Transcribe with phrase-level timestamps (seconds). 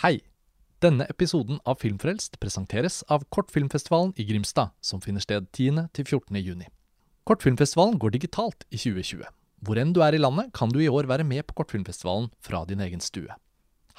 [0.00, 0.22] Hei!
[0.80, 6.38] Denne episoden av Filmfrelst presenteres av Kortfilmfestivalen i Grimstad, som finner sted 10.-14.
[6.40, 6.70] juni.
[7.28, 9.26] Kortfilmfestivalen går digitalt i 2020.
[9.60, 12.62] Hvor enn du er i landet, kan du i år være med på Kortfilmfestivalen fra
[12.64, 13.36] din egen stue.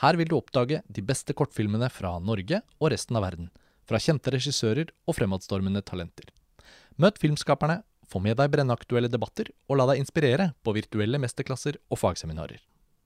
[0.02, 3.54] Her vil du oppdage de beste kortfilmene fra Norge og resten av verden.
[3.86, 6.34] Fra kjente regissører og fremadstormende talenter.
[6.98, 12.02] Møt filmskaperne, få med deg brennaktuelle debatter, og la deg inspirere på virtuelle mesterklasser og
[12.02, 12.58] fagseminarer.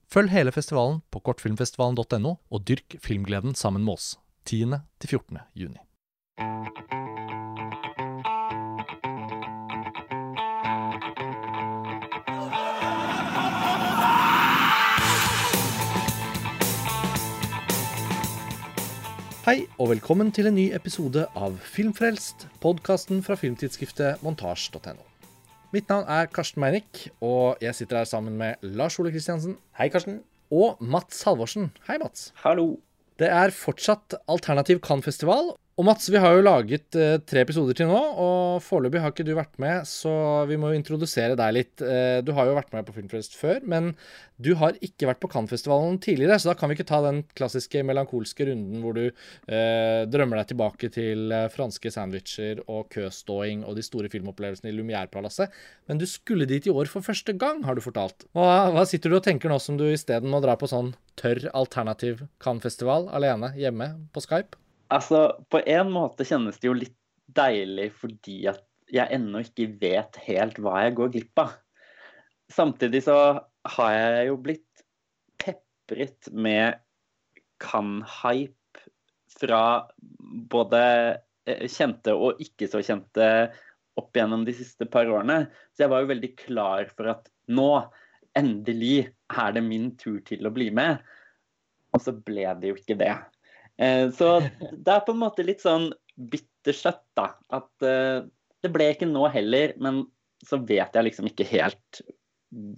[0.06, 4.14] Følg hele festivalen på kortfilmfestivalen.no, og dyrk filmgleden sammen med oss
[4.46, 4.78] 10.
[5.02, 5.40] til 14.
[5.58, 5.82] juni.
[19.46, 25.15] Hei, og velkommen til en ny episode av Filmfrelst, podkasten fra filmtidsskriftet montasj.no.
[25.74, 29.56] Mitt navn er Karsten Meinick, og jeg sitter her sammen med Lars Ole Kristiansen.
[29.78, 30.20] Hei, Karsten.
[30.54, 31.72] Og Mats Halvorsen.
[31.88, 32.28] Hei, Mats.
[32.44, 32.76] Hallo.
[33.18, 37.90] Det er fortsatt Alternativ Cannes-festival, og Mats, vi har jo laget eh, tre episoder til
[37.90, 40.10] nå, og foreløpig har ikke du vært med, så
[40.48, 41.84] vi må jo introdusere deg litt.
[41.84, 43.90] Eh, du har jo vært med på Filmfest før, men
[44.40, 47.84] du har ikke vært på Cannes-festivalen tidligere, så da kan vi ikke ta den klassiske
[47.84, 53.76] melankolske runden hvor du eh, drømmer deg tilbake til eh, franske sandwicher og køståing og
[53.76, 55.52] de store filmopplevelsene i Lumière-palasset.
[55.92, 58.24] Men du skulle dit i år for første gang, har du fortalt.
[58.32, 61.50] Hva, hva sitter du og tenker nå som du isteden må dra på sånn tørr
[61.52, 64.56] alternativ Cannes-festival alene hjemme på Skype?
[64.92, 65.20] Altså,
[65.50, 66.96] på en måte kjennes det jo litt
[67.36, 71.54] deilig fordi at jeg ennå ikke vet helt hva jeg går glipp av.
[72.52, 73.18] Samtidig så
[73.76, 74.84] har jeg jo blitt
[75.42, 76.78] pepret med
[77.62, 78.84] kan-hype
[79.36, 79.62] fra
[80.52, 80.82] både
[81.48, 83.26] eh, kjente og ikke så kjente
[83.96, 85.46] opp gjennom de siste par årene.
[85.74, 87.70] Så jeg var jo veldig klar for at nå,
[88.36, 91.00] endelig, er det min tur til å bli med.
[91.96, 93.14] Og så ble det jo ikke det.
[93.78, 94.38] Eh, så
[94.72, 97.30] det er på en måte litt sånn bittersøtt, da.
[97.56, 98.24] At eh,
[98.64, 100.04] det ble ikke nå heller, men
[100.46, 102.02] så vet jeg liksom ikke helt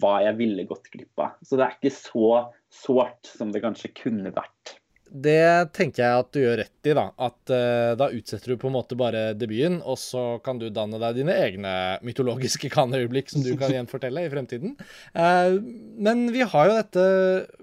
[0.01, 1.39] hva jeg ville gått glipp av.
[1.45, 2.29] Så det er ikke så
[2.73, 4.79] sårt som det kanskje kunne vært.
[5.09, 7.05] Det tenker jeg at du gjør rett i, da.
[7.17, 11.01] At uh, da utsetter du på en måte bare debuten, og så kan du danne
[11.01, 11.73] deg dine egne
[12.05, 14.77] mytologiske kan-øyeblikk som du kan gjenfortelle i fremtiden.
[15.17, 15.57] Uh,
[15.97, 17.07] men vi har jo dette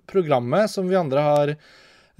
[0.09, 1.55] programmet som vi andre har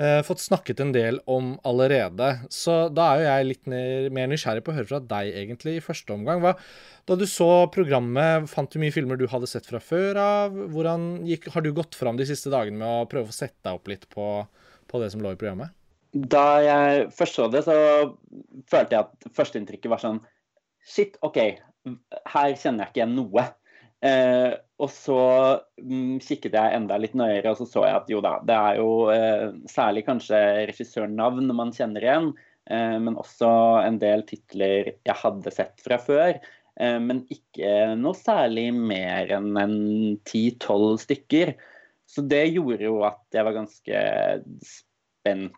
[0.02, 2.32] eh, fått snakket en del om allerede.
[2.54, 3.72] Så da er jo jeg litt
[4.16, 6.44] mer nysgjerrig på å høre fra deg, egentlig, i første omgang.
[6.44, 6.56] Hva,
[7.10, 10.60] da du så programmet, fant du mye filmer du hadde sett fra før av?
[10.74, 13.80] Hvordan gikk, har du gått fram de siste dagene med å prøve å sette deg
[13.80, 14.30] opp litt på,
[14.92, 15.76] på det som lå i programmet?
[16.16, 17.76] Da jeg først så det, så
[18.72, 20.22] følte jeg at førsteinntrykket var sånn
[20.86, 21.40] Shit, OK,
[22.30, 23.44] her kjenner jeg ikke igjen noe.
[24.06, 24.52] Eh,
[24.84, 25.20] og så
[25.80, 28.82] mm, kikket jeg enda litt nøyere, og så så jeg at jo da, det er
[28.82, 32.28] jo eh, særlig kanskje regissørnavn man kjenner igjen,
[32.70, 33.50] eh, men også
[33.86, 36.38] en del titler jeg hadde sett fra før.
[36.76, 39.78] Eh, men ikke noe særlig mer enn en
[40.28, 41.56] ti-tolv stykker.
[42.06, 44.02] Så det gjorde jo at jeg var ganske
[44.68, 45.56] spent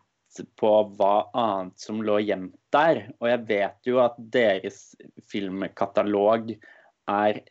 [0.60, 3.02] på hva annet som lå gjemt der.
[3.18, 4.92] Og jeg vet jo at deres
[5.28, 6.54] filmkatalog
[7.10, 7.42] er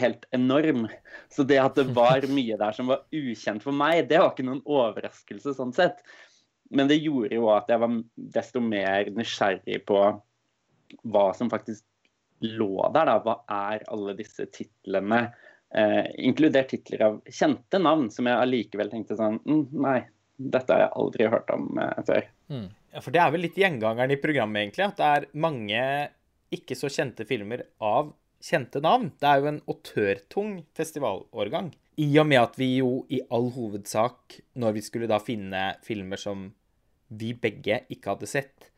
[0.00, 0.86] helt enorm.
[1.32, 4.46] Så det at det var mye der som var ukjent for meg, det var ikke
[4.48, 6.02] noen overraskelse sånn sett.
[6.74, 8.00] Men det gjorde jo at jeg var
[8.36, 10.00] desto mer nysgjerrig på
[11.08, 11.84] hva som faktisk
[12.44, 13.08] lå der.
[13.08, 13.18] da.
[13.24, 13.38] Hva
[13.72, 15.28] er alle disse titlene?
[15.68, 19.98] Eh, inkludert titler av kjente navn, som jeg allikevel tenkte sånn mm, Nei,
[20.40, 22.28] dette har jeg aldri hørt om eh, før.
[22.48, 22.68] Mm.
[22.94, 24.86] Ja, For det er vel litt gjengangeren i programmet, egentlig.
[24.88, 25.82] At det er mange
[26.54, 29.10] ikke så kjente filmer av kjente navn.
[29.18, 31.72] Det er jo en autørtung festivalårgang.
[31.98, 36.20] I og med at vi jo i all hovedsak, når vi skulle da finne filmer
[36.20, 36.46] som
[37.08, 38.68] vi begge ikke hadde sett,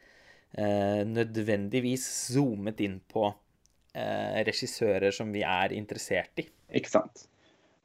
[0.57, 6.47] eh, nødvendigvis zoomet inn på eh, regissører som vi er interessert i.
[6.81, 7.27] Ikke sant.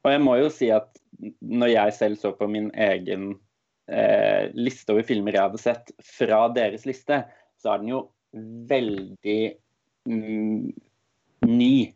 [0.05, 1.01] Og jeg må jo si at
[1.41, 3.31] når jeg selv så på min egen
[3.89, 7.23] eh, liste over filmer jeg hadde sett fra deres liste,
[7.57, 8.01] så er den jo
[8.69, 9.39] veldig
[10.07, 10.69] mm,
[11.47, 11.93] ny.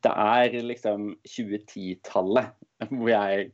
[0.00, 2.56] Det er liksom 2010-tallet
[2.88, 3.50] hvor jeg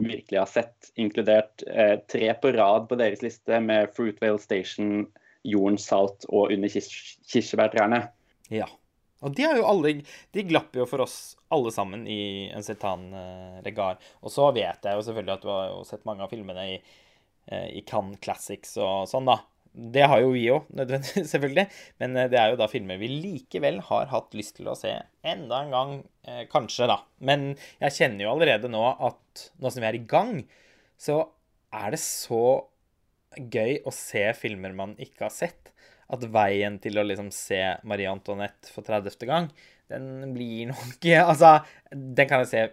[0.00, 5.04] virkelig har sett, inkludert eh, tre på rad på deres liste med Fruitvale Station,
[5.46, 8.04] Jordens salt og Under kirsebærtrærne.
[8.52, 8.68] Ja.
[9.20, 9.92] Og de, jo alle,
[10.32, 14.00] de glapp jo for oss alle sammen i en Setan-regar.
[14.24, 16.76] Og så vet jeg jo selvfølgelig at du har sett mange av filmene i,
[17.52, 19.40] eh, i Cannes Classics og sånn, da.
[19.80, 20.66] Det har jo vi òg,
[21.32, 21.66] selvfølgelig.
[22.02, 24.92] Men eh, det er jo da filmer vi likevel har hatt lyst til å se
[25.26, 25.94] enda en gang,
[26.28, 27.00] eh, kanskje, da.
[27.24, 30.42] Men jeg kjenner jo allerede nå at nå som vi er i gang,
[31.00, 31.22] så
[31.72, 32.44] er det så
[33.38, 35.72] gøy å se filmer man ikke har sett.
[36.10, 39.14] At veien til å liksom se Marie Antoinette for 30.
[39.30, 39.46] gang,
[39.90, 41.60] den blir nok Altså,
[41.90, 42.64] den kan jeg se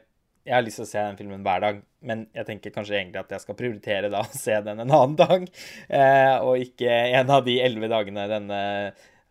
[0.48, 3.20] Jeg har lyst til å se den filmen hver dag, men jeg tenker kanskje egentlig
[3.20, 5.48] at jeg skal prioritere da å se den en annen dag,
[5.92, 8.60] eh, og ikke en av de elleve dagene denne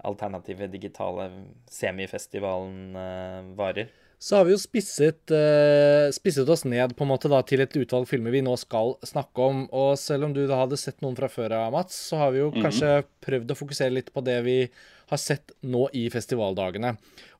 [0.07, 1.31] alternative digitale
[1.73, 3.95] semifestivalen eh, varer.
[4.19, 7.75] Så har vi jo spisset, eh, spisset, oss ned på en måte da til et
[7.77, 9.67] utvalg filmer vi nå skal snakke om.
[9.77, 12.41] Og selv om du da hadde sett noen fra før av, Mats, så har vi
[12.41, 12.65] jo mm -hmm.
[12.65, 14.59] kanskje prøvd å fokusere litt på det vi
[15.11, 16.97] har sett nå i festivaldagene.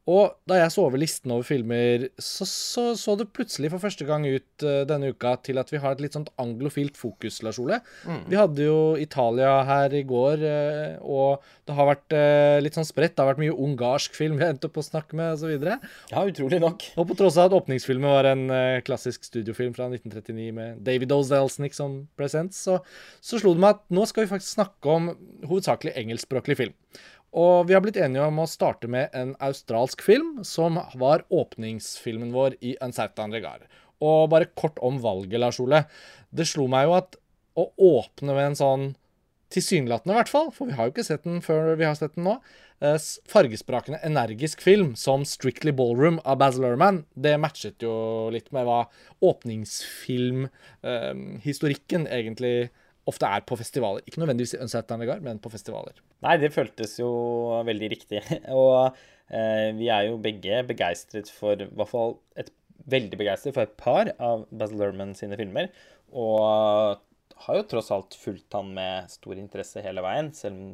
[0.07, 4.07] Og da jeg så over listen over filmer, så, så så, det plutselig for første
[4.07, 7.59] gang ut uh, denne uka til at vi har et litt sånt anglofilt fokus, Lars
[7.63, 7.81] Ole.
[8.07, 8.21] Mm.
[8.31, 12.87] Vi hadde jo Italia her i går, uh, og det har vært uh, litt sånn
[12.87, 13.17] spredt.
[13.17, 15.67] Det har vært mye ungarsk film vi endte opp å snakke med, osv.
[16.13, 16.87] Ja, utrolig nok.
[16.95, 18.47] Og på tross av at åpningsfilmen var en
[18.87, 22.79] klassisk studiofilm fra 1939 med David O'Selznick som presents, så,
[23.19, 25.11] så slo det meg at nå skal vi faktisk snakke om
[25.43, 26.77] hovedsakelig engelskspråklig film.
[27.37, 32.33] Og vi har blitt enige om å starte med en australsk film, som var åpningsfilmen
[32.37, 33.67] vår i Uncertain Regard.
[34.05, 35.85] Og bare kort om valget, Lars Ole.
[36.31, 37.19] Det slo meg jo at
[37.57, 38.87] å åpne med en sånn
[39.53, 42.15] tilsynelatende, i hvert fall, for vi har jo ikke sett den før vi har sett
[42.17, 42.35] den nå,
[42.83, 42.99] eh,
[43.31, 47.95] fargesprakende energisk film som Strictly Ballroom av Baz Luhrmann, det matchet jo
[48.35, 48.81] litt med hva
[49.25, 52.57] åpningsfilmhistorikken eh, egentlig
[53.11, 54.05] ofte er på festivaler.
[54.07, 55.99] Ikke nødvendigvis i Uncertain Regard, men på festivaler.
[56.27, 57.11] Nei, det føltes jo
[57.67, 58.23] veldig riktig.
[58.61, 58.97] Og
[59.31, 62.53] eh, vi er jo begge begeistret for i hvert fall et,
[62.91, 65.71] veldig begeistret for et par av Basil Lerman sine filmer.
[66.15, 67.03] Og
[67.47, 70.69] har jo tross alt fulgt han med stor interesse hele veien, selv om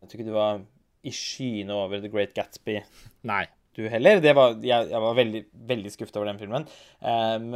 [0.00, 0.60] jeg tror ikke du var
[1.04, 2.80] i skyene over The Great Gatsby.
[3.32, 3.44] Nei.
[3.78, 4.18] Du heller.
[4.18, 6.64] Var, jeg, jeg, var veldig, veldig skuffet over den filmen.
[6.98, 7.52] Um,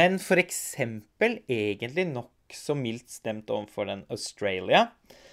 [0.00, 4.86] men for eksempel egentlig nok så mildt stemt overfor den Australia.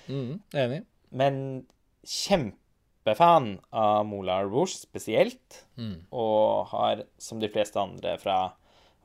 [0.08, 0.84] Mm, enig.
[1.16, 1.38] Men
[2.06, 5.66] kjempefan av Moulin Rouge spesielt.
[5.78, 6.06] Mm.
[6.12, 8.40] Og har, som de fleste andre fra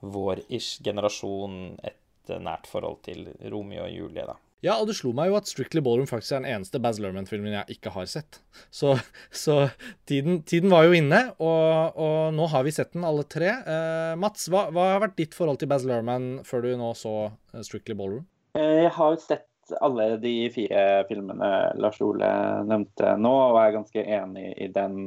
[0.00, 4.36] vår-ish generasjon, et nært forhold til Romeo og Julie, da.
[4.60, 7.54] Ja, og det slo meg jo at Strictly Ballroom faktisk er den eneste Baz Luhrmann-filmen
[7.54, 8.42] jeg ikke har sett.
[8.68, 8.92] Så,
[9.32, 9.70] så
[10.08, 13.54] tiden, tiden, var jo inne, og, og, nå har vi sett den alle tre.
[13.64, 17.14] Eh, Mats, hva, hva, har vært ditt forhold til Baz Luhrmann før du nå så
[17.30, 18.26] eh, Strictly Ballroom?
[18.58, 19.46] Eh, jeg har sett
[19.80, 21.48] alle de fire filmene
[21.80, 22.28] Lars Ole
[22.66, 24.98] nevnte nå, og er ganske enig i den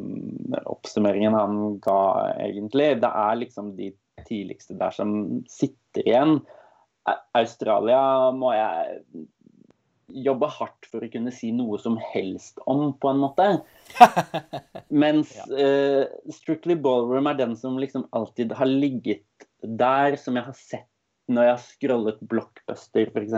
[0.64, 2.00] oppsummeringen han ga,
[2.42, 2.90] egentlig.
[3.04, 3.92] Det er liksom de
[4.24, 5.14] tidligste der som
[5.52, 6.38] sitter igjen.
[7.36, 9.02] Australia må jeg
[10.14, 13.48] jobbe hardt for å kunne si noe som helst om, på en måte.
[15.04, 15.48] Mens ja.
[15.50, 20.90] uh, Strictly Ballroom er den som liksom alltid har ligget der, som jeg har sett
[21.32, 23.36] når jeg har scrollet Blockbuster f.eks.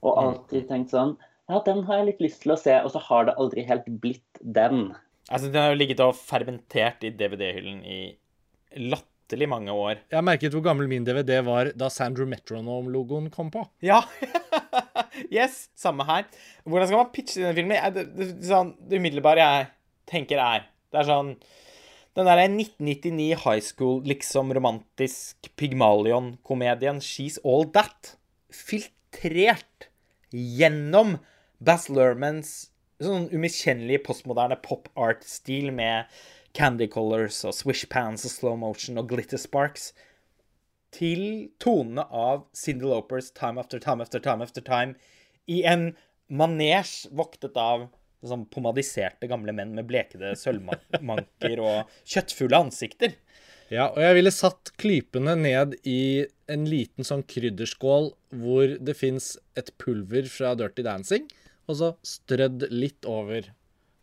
[0.00, 0.18] Og mm.
[0.22, 1.14] alltid tenkt sånn
[1.50, 3.88] Ja, den har jeg litt lyst til å se, og så har det aldri helt
[4.02, 4.92] blitt den.
[5.30, 8.00] Altså, Den har jo ligget og fermentert i DVD-hyllen i
[8.78, 9.08] latterlig
[9.50, 10.00] mange år.
[10.10, 13.64] Jeg merket hvor gammel min DVD var da Sandrew Metronome-logoen kom på.
[13.84, 14.02] Ja!
[15.36, 16.26] yes, samme her.
[16.64, 17.94] Hvordan skal man pitche denne filmen?
[17.94, 19.68] Det, det, det, sånn, det umiddelbare jeg
[20.10, 21.34] tenker, er Det er sånn
[22.18, 28.16] Den derre 1999 high school, liksom romantisk Pygmalion-komedien She's All That,
[28.50, 29.90] filtrert
[30.34, 31.18] gjennom
[31.62, 32.70] Baz Lermans
[33.00, 36.10] sånn umiskjennelige postmoderne pop art-stil med
[36.56, 39.90] candy colors og swish pans og slow motion og glitter sparks
[40.94, 44.96] til tonene av Cindy Lopers Time After Time After Time After Time
[45.50, 45.92] i en
[46.30, 47.88] manesj voktet av
[48.26, 53.14] sånn pomadiserte gamle menn med blekede sølvmanker og kjøttfulle ansikter.
[53.70, 58.10] Ja, og jeg ville satt klypene ned i en liten sånn krydderskål
[58.42, 61.28] hvor det fins et pulver fra Dirty Dancing,
[61.70, 63.46] og så strødd litt over.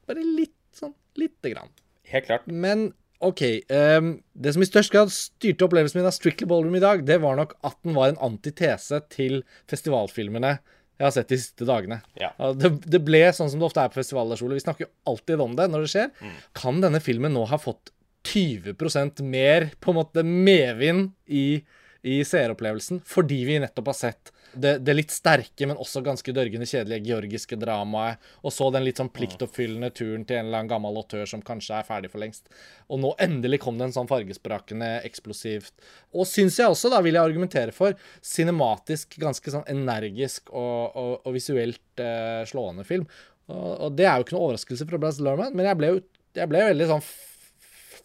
[0.08, 1.74] Bare litt sånn lite grann.
[2.14, 2.48] Helt klart.
[2.48, 2.92] Men
[3.24, 3.42] OK.
[3.74, 7.20] Um, det som i størst grad styrte opplevelsen min av Strictly Ballroom i dag, det
[7.24, 10.58] var nok at den var en antitese til festivalfilmene
[10.98, 12.00] jeg har sett de siste dagene.
[12.18, 12.32] Ja.
[12.58, 15.54] Det, det, ble sånn som det ofte er på festivaler, Vi snakker jo alltid om
[15.58, 16.08] det når det skjer.
[16.18, 16.38] Mm.
[16.58, 17.92] Kan denne filmen nå ha fått
[18.26, 21.62] 20% mer på en måte medvind i,
[22.02, 26.68] i seeropplevelsen fordi vi nettopp har sett det, det, litt sterke, men også ganske dørgende
[26.70, 28.24] kjedelige georgiske dramaet.
[28.44, 31.78] Og så den litt sånn pliktoppfyllende turen til en eller annen gammel autør som kanskje
[31.80, 32.52] er ferdig for lengst.
[32.92, 35.74] Og nå endelig kom det en sånn fargesprakende, eksplosivt
[36.16, 37.96] Og syns jeg også, da vil jeg argumentere for,
[38.26, 43.08] cinematisk ganske sånn energisk og, og, og visuelt eh, slående film.
[43.48, 46.06] Og, og, det er jo ikke noe overraskelse fra Braz Lerman, men jeg ble jo
[46.38, 47.06] jeg ble veldig sånn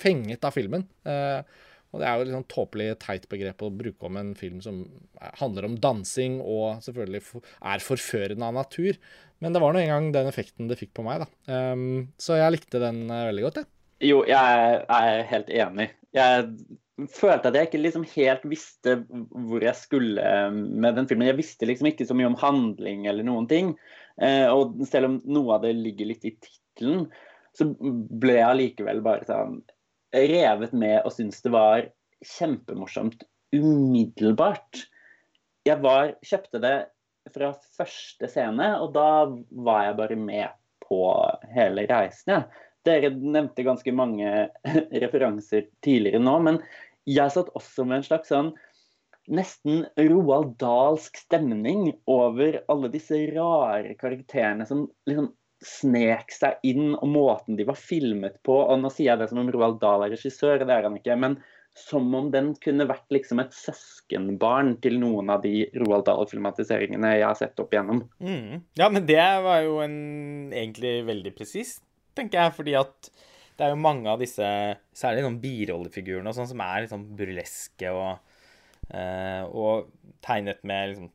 [0.02, 0.87] fenget av filmen.
[1.04, 1.61] Eh,
[1.93, 4.81] Og det er jo et sånn tåpelig teit begrep å bruke om en film som
[5.41, 8.99] handler om dansing og selvfølgelig er forførende av natur.
[9.45, 11.29] Men det var nå engang den effekten det fikk på meg, da.
[11.75, 13.69] Um, så jeg likte den uh, veldig godt, jeg.
[14.13, 15.89] Jo, jeg er helt enig.
[16.17, 16.47] Jeg
[17.13, 21.29] følte at jeg ikke liksom helt visste hvor jeg skulle med den filmen.
[21.29, 23.75] Jeg visste liksom ikke så mye om handling eller noen ting.
[24.17, 27.05] Uh, og selv om noe av det ligger litt i tittelen,
[27.53, 29.61] så ble jeg allikevel bare sånn
[30.12, 31.87] revet med og syntes det var
[32.23, 34.85] kjempemorsomt umiddelbart.
[35.66, 36.76] Jeg var, kjøpte det
[37.33, 39.09] fra første scene, og da
[39.64, 41.04] var jeg bare med på
[41.54, 42.35] hele reisen.
[42.35, 42.69] Ja.
[42.83, 44.49] Dere nevnte ganske mange
[45.04, 46.59] referanser tidligere nå, men
[47.07, 48.50] jeg satt også med en slags sånn
[49.31, 55.31] nesten Roald Dahlsk stemning over alle disse rare karakterene som liksom
[55.66, 58.57] snek seg inn, og måten de var filmet på.
[58.64, 61.19] Og nå sier jeg det som om Roald Dahl er regissør, det er han ikke.
[61.19, 61.40] men
[61.75, 67.25] som om den kunne vært liksom et søskenbarn til noen av de Roald Dahl-filmatiseringene jeg
[67.25, 68.02] har sett opp igjennom.
[68.21, 68.61] Mm.
[68.76, 69.97] Ja, men det var jo en,
[70.52, 71.81] egentlig veldig presist,
[72.19, 73.09] tenker jeg, fordi at
[73.57, 74.45] det er jo mange av disse,
[74.97, 78.37] særlig noen birollefigurene og sånn, som er liksom burleske og,
[78.92, 79.88] eh, og
[80.25, 81.11] tegnet med liksom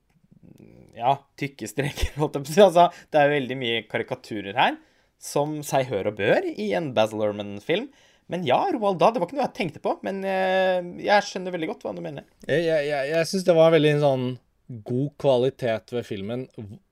[0.97, 2.65] ja, tykke streker, holdt jeg på å si.
[2.65, 4.77] Altså, det er veldig mye karikaturer her,
[5.21, 7.89] som seg hør og bør i en Baz Lerman-film.
[8.27, 9.93] Men ja, Roald Dahl, det var ikke noe jeg tenkte på.
[10.03, 12.27] Men uh, jeg skjønner veldig godt hva du mener.
[12.43, 14.27] Jeg, jeg, jeg, jeg syns det var veldig sånn
[14.67, 16.43] god kvalitet ved filmen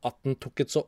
[0.08, 0.86] at den tok et så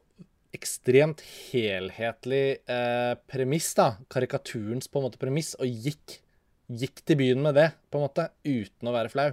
[0.56, 1.22] ekstremt
[1.52, 6.20] helhetlig eh, premiss, da, karikaturens på en måte premiss, og gikk,
[6.72, 9.28] gikk til byen med det, på en måte, uten å være flau.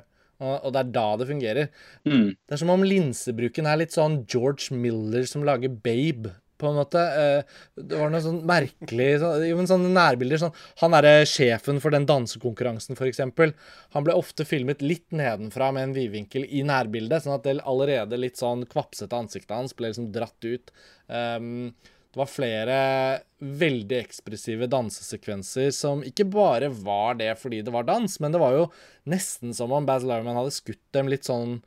[0.44, 1.68] Og, det er da det fungerer.
[2.06, 2.30] Mm.
[2.36, 6.78] Det er som om linsebruken er litt sånn George Miller som lager Babe, på en
[6.78, 7.00] måte.
[7.00, 11.94] Eh, det var noe sånn merkelig Jo, men sånne nærbilder sånn Han derre sjefen for
[11.94, 13.22] den dansekonkurransen, f.eks.
[13.96, 18.20] Han ble ofte filmet litt nedenfra med en vidvinkel i nærbildet, sånn at det allerede
[18.20, 20.72] litt sånn kvapsete ansiktet hans ble liksom dratt ut.
[21.10, 21.74] Um,
[22.14, 22.74] det var flere
[23.42, 28.54] veldig ekspressive dansesekvenser som ikke bare var det fordi det var dans, men det var
[28.54, 28.68] jo
[29.10, 31.58] nesten som om Baz Luhrmann hadde skutt dem litt sånn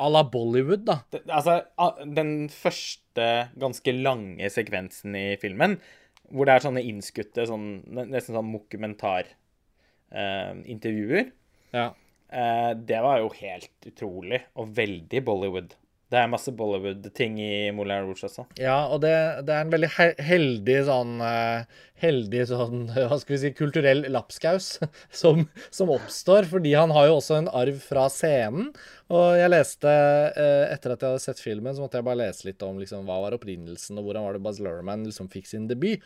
[0.00, 1.02] à la Bollywood, da.
[1.12, 1.60] Det, altså,
[2.04, 5.80] den første ganske lange sekvensen i filmen,
[6.30, 11.30] hvor det er sånne innskutte, sånn, nesten sånn mokumentar-intervjuer, uh,
[11.76, 11.86] ja.
[12.32, 15.70] eh, det var jo helt utrolig, og veldig Bollywood.
[16.10, 18.42] Det er masse Bollywood-ting i Moulin Rouge også.
[18.58, 19.12] Ja, og det,
[19.46, 21.62] det er en veldig heldig sånn uh,
[22.00, 24.72] Heldig sånn, hva skal vi si, kulturell lapskaus
[25.20, 26.48] som, som, oppstår.
[26.50, 28.72] Fordi han har jo også en arv fra scenen.
[29.12, 29.94] Og jeg leste,
[30.34, 33.06] uh, etter at jeg hadde sett filmen, så måtte jeg bare lese litt om liksom,
[33.06, 36.02] hva var opprinnelsen, og hvordan var det Buzz Lerman liksom fikk sin debut.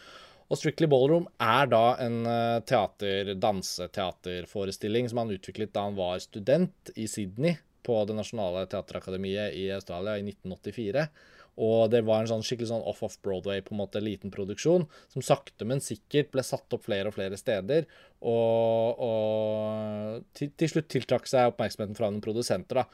[0.53, 6.21] Og Strictly Ballroom er da en uh, teater, danseteaterforestilling som han utviklet da han var
[6.21, 11.07] student i Sydney på Det nasjonale teaterakademiet i Australia i 1984.
[11.55, 15.67] Og det var en sånn skikkelig sånn off-off-Broadway, på en måte liten produksjon, som sakte,
[15.69, 17.87] men sikkert ble satt opp flere og flere steder.
[18.27, 22.83] Og, og til, til, slutt tiltrakk seg oppmerksomheten fra noen produsenter.
[22.83, 22.89] da.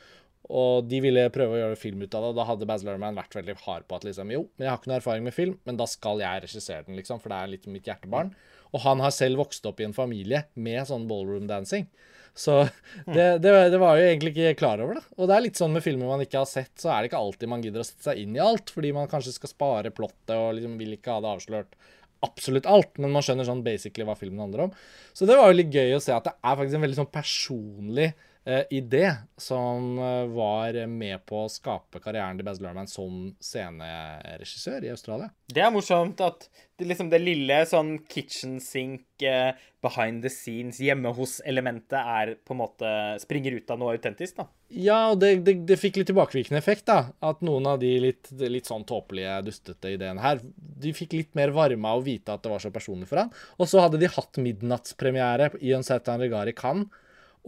[0.50, 3.19] Og de ville prøve å gjøre film ut av det, og da hadde Baz Luhrmann
[3.19, 5.59] vært veldig hard på at liksom, jo, men jeg har ikke noe erfaring med film,
[5.69, 8.33] men da skal jeg regissere den, liksom, for det er litt mitt hjertebarn.
[8.75, 11.87] Og han har selv vokst opp i en familie med sånn ballroom dancing.
[12.35, 12.57] Så
[13.07, 15.04] det, det, det, var jo egentlig ikke klar over da.
[15.19, 17.23] Og det er litt sånn med filmer man ikke har sett, så er det ikke
[17.23, 20.37] alltid man gidder å sette seg inn i alt, fordi man kanskje skal spare plottet
[20.37, 21.78] og liksom vil ikke ha det avslørt
[22.25, 24.75] absolutt alt, men man skjønner sånn basically hva filmen handler om.
[25.16, 27.14] Så det var jo litt gøy å se at det er faktisk en veldig sånn
[27.14, 28.11] personlig
[28.44, 34.87] eh, idé som eh, var med på å skape karrieren til Baz Luhrmann som sceneregissør
[34.87, 35.30] i Australia.
[35.50, 36.47] Det er morsomt at
[36.80, 39.52] det, liksom det lille sånn kitchen sink eh,
[39.85, 44.49] behind the scenes hjemme hos-elementet er på en måte springer ut av noe autentisk, da.
[44.70, 47.11] Ja, og det, det, det, fikk litt tilbakevirkende effekt, da.
[47.26, 50.40] At noen av de litt, litt sånn tåpelige, dustete ideene her,
[50.80, 53.32] de fikk litt mer varme av å vite at det var så personlig for han.
[53.59, 56.88] Og så hadde de hatt midnattspremiere i Uncertain regard i Cannes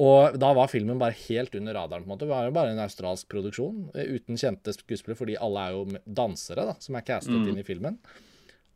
[0.01, 2.05] og da var filmen bare helt under radaren.
[2.05, 2.25] på en måte.
[2.25, 6.03] Det var jo bare en australsk produksjon eh, uten kjente skuespillere, fordi alle er jo
[6.07, 7.49] dansere da, som er castet mm.
[7.51, 7.99] inn i filmen.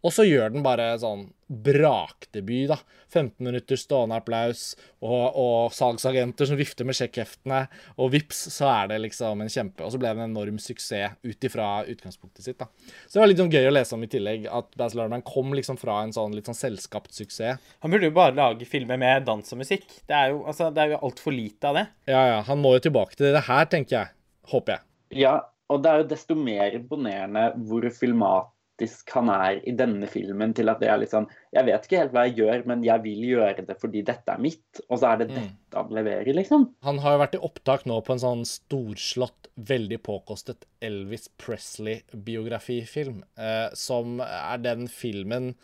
[0.07, 2.79] Og så gjør den bare sånn brakdebut, da.
[3.13, 7.61] 15 minutter stående applaus og, og salgsagenter som vifter med sjekkheftene,
[8.03, 11.15] og vips, så er det liksom en kjempe Og så ble det en enorm suksess
[11.23, 12.69] ut ifra utgangspunktet sitt, da.
[13.07, 15.55] Så det var litt sånn gøy å lese om i tillegg, at Baz Lerman kom
[15.57, 17.63] liksom fra en sånn litt sånn selskapt suksess.
[17.85, 19.87] Han burde jo bare lage filmer med dans og musikk.
[20.07, 21.87] Det er jo, altså, det er jo altfor lite av det.
[22.11, 22.41] Ja, ja.
[22.51, 24.15] Han må jo tilbake til det her, tenker jeg.
[24.51, 24.87] Håper jeg.
[25.23, 25.39] Ja,
[25.71, 30.54] og det er jo desto mer imponerende hvor filmat dramatisk han er i denne filmen,
[30.54, 33.02] til at det er litt sånn Jeg vet ikke helt hva jeg gjør, men jeg
[33.02, 34.80] vil gjøre det fordi dette er mitt.
[34.90, 35.35] Og så er det Mm.
[35.35, 36.75] dette han leverer, liksom.
[36.83, 43.23] Han har jo vært i opptak nå på en sånn storslått, veldig påkostet Elvis Presley-biografifilm,
[43.38, 45.54] eh, som er den filmen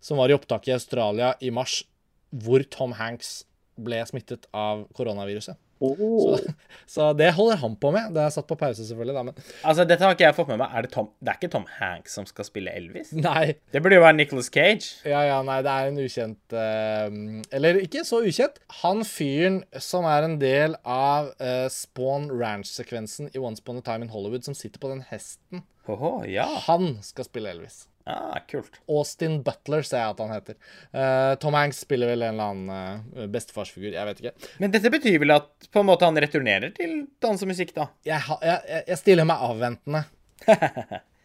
[0.00, 1.84] som var i opptak i Australia i mars,
[2.30, 3.44] hvor Tom Hanks
[3.78, 5.56] ble smittet av koronaviruset.
[5.80, 6.38] Oh.
[6.94, 8.10] Så det holder han på med.
[8.16, 10.60] Det er satt på pause, selvfølgelig, da, men Altså, dette har ikke jeg fått med
[10.62, 10.74] meg.
[10.74, 13.12] Er det, Tom, det er ikke Tom Hanks som skal spille Elvis?
[13.16, 13.58] Nei.
[13.72, 14.98] Det burde jo være Nicholas Cage.
[15.08, 17.48] Ja, ja, nei, det er en ukjent uh...
[17.54, 18.60] Eller ikke så ukjent.
[18.82, 24.08] Han fyren som er en del av uh, Spawn Ranch-sekvensen i Once Upon a Time
[24.08, 26.44] in Hollywood, som sitter på den hesten, Åhå, ja.
[26.66, 27.86] han skal spille Elvis.
[28.08, 28.78] Ah, kult.
[28.88, 30.56] Austin Butler, ser jeg at han heter.
[30.94, 33.90] Uh, Tom Hanks spiller vel en eller annen uh, bestefarsfigur.
[33.92, 34.32] Jeg vet ikke.
[34.62, 37.90] Men dette betyr vel at på en måte han returnerer til dans og musikk, da?
[38.08, 40.04] Jeg, ha, jeg, jeg- stiller meg avventende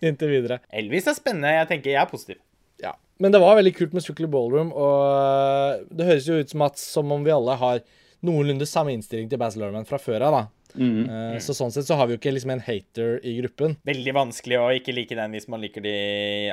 [0.04, 0.60] inntil videre.
[0.76, 1.54] Elvis er spennende.
[1.56, 2.42] Jeg tenker jeg er positiv.
[2.84, 2.92] Ja.
[3.24, 6.64] Men det var veldig kult med Strictly Ballroom, og eh, det høres jo ut som
[6.66, 7.84] at som om vi alle har
[8.24, 10.44] noenlunde samme innstilling til Baz Luhrmann fra før av, da.
[10.74, 11.04] Mm.
[11.06, 13.76] Eh, Så sånn sett så har vi jo ikke liksom en hater i gruppen.
[13.86, 15.98] Veldig vanskelig å ikke like den hvis man liker de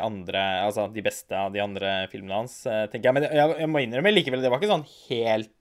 [0.02, 3.16] andre Altså de beste av de andre filmene hans, eh, tenker jeg.
[3.16, 5.54] Men jeg, jeg må innrømme likevel, det var ikke sånn helt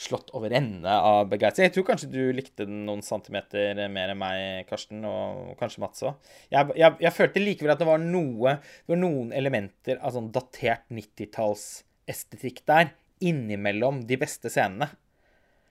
[0.00, 1.66] slått over ende av begeistring.
[1.68, 6.06] Jeg tror kanskje du likte den noen centimeter mer enn meg, Karsten, og kanskje Mats
[6.06, 6.30] òg.
[6.48, 10.30] Jeg, jeg, jeg følte likevel at det var noe Det var noen elementer av sånn
[10.32, 14.88] datert 90-tallsestetikk der, innimellom de beste scenene.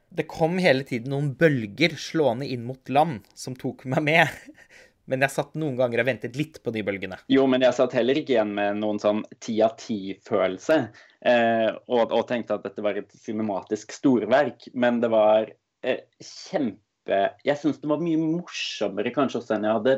[0.09, 4.39] Det kom hele tiden noen bølger slående inn mot land som tok meg med.
[5.09, 7.17] Men jeg satt noen ganger og ventet litt på de bølgene.
[7.33, 10.77] Jo, men jeg satt heller ikke igjen med noen sånn ti av ti-følelse.
[11.25, 14.67] Eh, og, og tenkte at dette var et cinematisk storverk.
[14.77, 15.49] Men det var
[15.81, 19.97] eh, kjempe Jeg syns det var mye morsommere kanskje også enn jeg hadde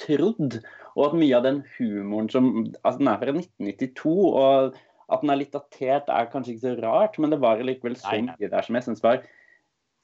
[0.00, 0.58] trodd.
[0.96, 4.80] Og at mye av den humoren som Altså, den er fra 1992, og
[5.12, 8.16] at den er litt datert, er kanskje ikke så rart, men det var likevel så
[8.24, 9.20] mye der som jeg syns var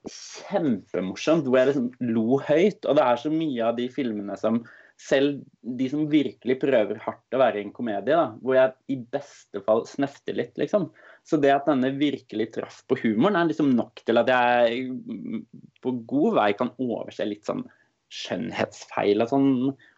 [0.09, 2.87] kjempemorsomt, hvor jeg liksom lo høyt.
[2.87, 4.63] Og det er så mye av de filmene som
[5.03, 5.41] selv
[5.79, 9.85] de som virkelig prøver hardt å være en komedie, da, hvor jeg i beste fall
[9.89, 10.91] snefter litt, liksom.
[11.27, 15.43] Så det at denne virkelig traff på humoren, er liksom nok til at jeg
[15.83, 17.65] på god vei kan overse litt sånn
[18.13, 19.51] skjønnhetsfeil og sånn,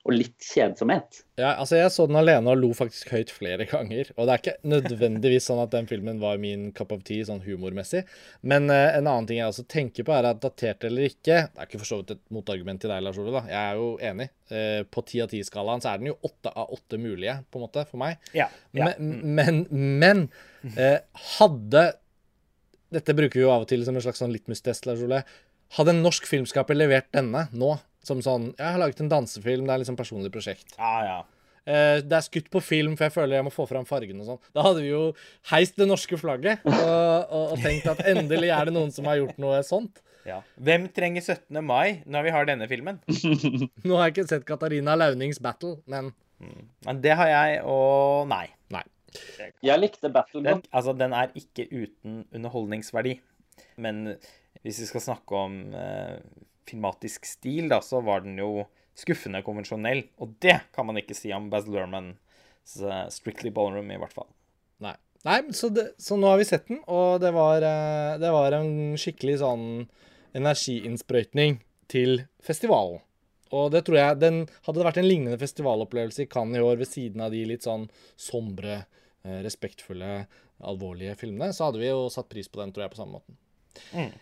[0.05, 1.22] og litt kjedsomhet.
[1.40, 4.11] Ja, altså Jeg så den alene og lo faktisk høyt flere ganger.
[4.14, 7.42] Og det er ikke nødvendigvis sånn at den filmen var min cup of tea sånn
[7.46, 8.05] humormessig.
[8.46, 11.64] Men uh, en annen ting jeg også tenker på, er at datert eller ikke Det
[11.64, 13.33] er ikke for så vidt et motargument til deg, Lars Ole.
[13.35, 13.42] da.
[13.50, 14.29] Jeg er jo enig.
[14.53, 17.66] Uh, på ti av ti-skalaen så er den jo åtte av åtte mulige, på en
[17.66, 18.20] måte, for meg.
[18.37, 18.46] Ja.
[18.77, 18.92] ja.
[18.92, 19.64] Men, men,
[20.05, 20.22] men
[20.77, 21.00] uh,
[21.38, 21.88] hadde
[22.94, 25.24] Dette bruker vi jo av og til som en slags sånn litmus-test, Lars Ole.
[25.74, 27.72] Hadde en norsk filmskaper levert denne nå,
[28.07, 30.75] som sånn Jeg har laget en dansefilm, det er liksom personlig prosjekt.
[30.79, 31.21] ja, ja.
[31.64, 34.27] Eh, det er skutt på film, for jeg føler jeg må få fram fargen og
[34.29, 34.40] sånn.
[34.53, 35.14] Da hadde vi jo
[35.49, 39.17] heist det norske flagget og, og, og tenkt at endelig er det noen som har
[39.23, 40.03] gjort noe sånt.
[40.29, 40.43] ja.
[40.61, 41.62] Hvem trenger 17.
[41.64, 43.01] mai når vi har denne filmen?
[43.88, 46.12] Nå har jeg ikke sett Katarina Launings battle, men
[46.85, 48.45] Men det har jeg, og nei.
[48.69, 48.85] nei.
[49.64, 50.69] Jeg likte Battle Den, godt.
[50.75, 53.17] altså, den er ikke uten underholdningsverdi.
[53.81, 54.19] Men
[54.61, 56.19] hvis vi skal snakke om eh,
[56.68, 58.66] filmatisk stil, da, så var den jo
[58.98, 60.05] skuffende konvensjonell.
[60.22, 64.31] Og det kan man ikke si om Baz Luhrmanns eh, Strictly Ballroom, i hvert fall.
[64.85, 64.96] Nei.
[65.24, 68.59] Nei, så, det, så nå har vi sett den, og det var, eh, det var
[68.59, 69.66] en skikkelig sånn
[70.37, 73.00] energiinnsprøytning til festivalen.
[73.55, 76.79] Og det tror jeg den, Hadde det vært en lignende festivalopplevelse i Cannes i år,
[76.81, 77.87] ved siden av de litt sånn
[78.20, 78.83] sombre,
[79.24, 80.24] eh, respektfulle,
[80.64, 83.38] alvorlige filmene, så hadde vi jo satt pris på den, tror jeg, på samme måten.
[83.92, 84.12] Mm.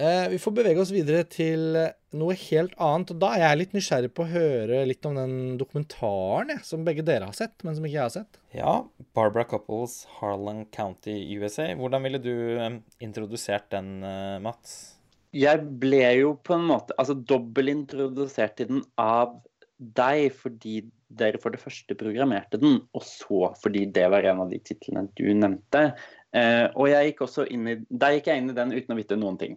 [0.00, 1.76] Eh, vi får bevege oss videre til
[2.16, 3.12] noe helt annet.
[3.12, 6.86] og Da er jeg litt nysgjerrig på å høre litt om den dokumentaren jeg, som
[6.86, 8.40] begge dere har sett, men som ikke jeg har sett.
[8.56, 8.74] Ja,
[9.16, 11.68] Barbara Couples, Harlan County, USA.
[11.78, 14.98] Hvordan ville du eh, introdusert den, eh, Mats?
[15.32, 19.38] Jeg ble jo på en måte altså dobbeltintrodusert til den av
[19.82, 24.52] deg fordi dere for det første programmerte den, og så fordi det var en av
[24.52, 25.90] de titlene du nevnte.
[26.36, 28.98] Eh, og jeg gikk også inn i, der gikk jeg inn i den uten å
[29.00, 29.56] vite noen ting.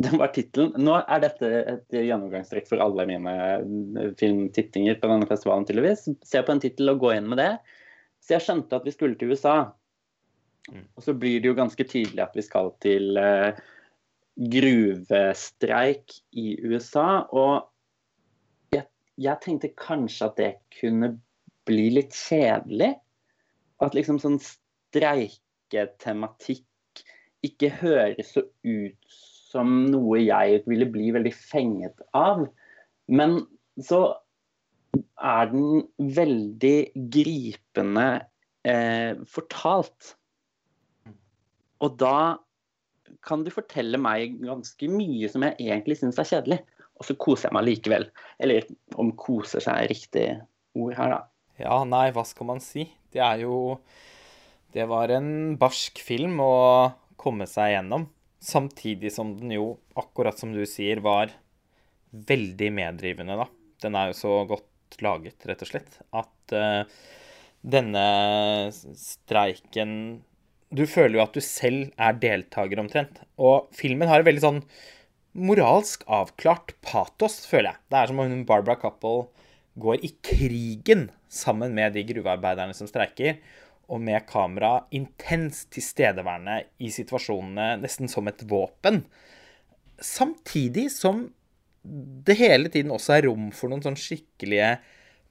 [0.00, 0.72] Den var tittelen.
[0.80, 6.02] Nå er dette et gjennomgangstrekk for alle mine eh, filmtittinger på denne festivalen, tydeligvis.
[6.24, 7.52] Se på en tittel og gå inn med det.
[8.24, 9.56] Så jeg skjønte at vi skulle til USA.
[10.70, 10.86] Mm.
[10.96, 13.50] Og så blir det jo ganske tydelig at vi skal til uh,
[14.54, 17.08] gruvestreik i USA.
[17.36, 17.54] Og
[18.76, 18.84] jeg,
[19.20, 21.08] jeg tenkte kanskje at det kunne
[21.68, 22.92] bli litt kjedelig.
[23.84, 26.64] At liksom sånn streiketematikk
[27.44, 29.06] ikke høres så ut
[29.50, 32.44] som noe jeg ville bli veldig fenget av.
[33.10, 33.40] Men
[33.82, 34.02] så
[35.20, 35.82] er den
[36.16, 36.76] veldig
[37.12, 38.06] gripende
[38.66, 40.14] eh, fortalt.
[41.80, 42.38] Og da
[43.26, 46.60] kan du fortelle meg ganske mye som jeg egentlig syns er kjedelig.
[47.00, 48.06] Og så koser jeg meg likevel.
[48.42, 48.68] Eller
[49.00, 50.26] om koser seg er riktig
[50.78, 51.20] ord her, da.
[51.60, 52.86] Ja, nei, hva skal man si?
[53.12, 53.80] Det er jo
[54.70, 56.54] Det var en barsk film å
[57.18, 58.04] komme seg gjennom.
[58.40, 61.32] Samtidig som den jo, akkurat som du sier, var
[62.10, 63.46] veldig meddrivende, da.
[63.84, 66.82] Den er jo så godt laget, rett og slett, at uh,
[67.60, 68.04] denne
[68.72, 69.92] streiken
[70.70, 73.20] Du føler jo at du selv er deltaker, omtrent.
[73.36, 74.60] Og filmen har en veldig sånn
[75.34, 77.82] moralsk avklart patos, føler jeg.
[77.90, 79.28] Det er som om Barbara Couple
[79.80, 83.38] går i krigen sammen med de gruvearbeiderne som streiker,
[83.90, 89.02] og med kamera intenst tilstedeværende i situasjonene nesten som et våpen.
[90.00, 91.26] Samtidig som
[91.82, 94.76] det hele tiden også er rom for noen sånn skikkelige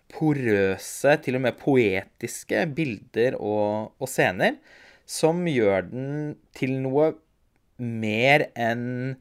[0.09, 4.57] porøse, til og med poetiske bilder og, og scener
[5.09, 6.13] som gjør den
[6.57, 7.11] til noe
[7.79, 9.15] mer enn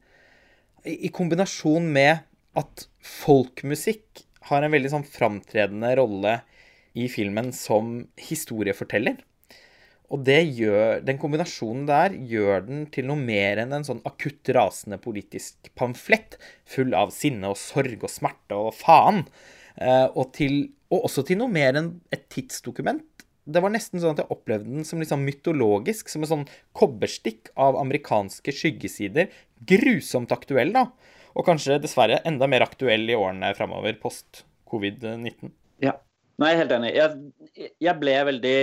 [0.89, 2.25] I kombinasjon med
[2.59, 6.39] at folkmusikk har en veldig sånn framtredende rolle
[6.99, 9.19] i filmen som historieforteller.
[10.09, 14.97] Og gjør, den kombinasjonen der gjør den til noe mer enn en sånn akutt rasende
[15.05, 19.27] politisk pamflett full av sinne og sorg og smerte og faen.
[19.77, 23.05] Eh, og, til, og også til noe mer enn et tidsdokument.
[23.49, 27.53] Det var nesten sånn at jeg opplevde den som liksom mytologisk, som en sånn kobberstikk
[27.61, 29.29] av amerikanske skyggesider.
[29.69, 30.89] Grusomt aktuell, da.
[31.37, 35.53] Og kanskje dessverre enda mer aktuell i årene framover, post covid-19.
[35.85, 35.99] Ja.
[36.39, 36.93] Nei, helt enig.
[36.95, 38.59] Jeg, jeg, ble veldig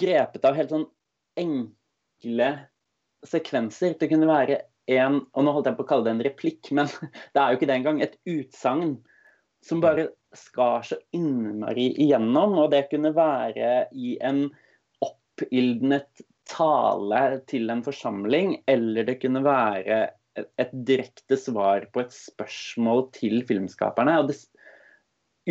[0.00, 0.86] grepet av helt sånn
[1.38, 2.48] enkle
[3.28, 3.96] sekvenser.
[4.00, 6.88] Det kunne være en Og nå holdt jeg på å kalle det en replikk, men
[7.34, 8.00] det er jo ikke det engang.
[8.00, 8.96] Et utsagn
[9.64, 12.56] som bare skar så innmari igjennom.
[12.62, 14.46] Og det kunne være i en
[15.04, 20.06] oppildnet tale til en forsamling, eller det kunne være
[20.38, 24.16] et direkte svar på et spørsmål til filmskaperne.
[24.22, 24.38] Og det,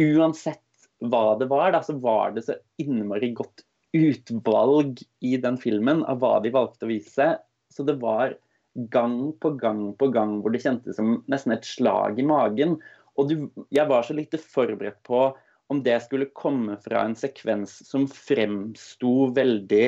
[0.02, 0.64] uansett
[1.06, 3.64] hva det var, da, så var det så innmari godt
[3.98, 7.30] utvalg i den filmen av hva de valgte å vise.
[7.74, 8.36] Så det var
[8.92, 12.78] gang på gang på gang hvor det kjentes som nesten et slag i magen.
[13.18, 13.36] Og du,
[13.74, 15.30] jeg var så lite forberedt på
[15.68, 19.86] om det skulle komme fra en sekvens som fremsto veldig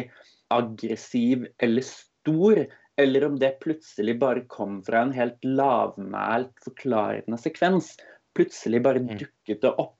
[0.51, 2.65] aggressiv eller stor,
[2.99, 7.93] eller om det plutselig bare kom fra en helt lavmælt, forklarende sekvens.
[8.35, 9.13] Plutselig bare mm.
[9.21, 9.98] dukket det opp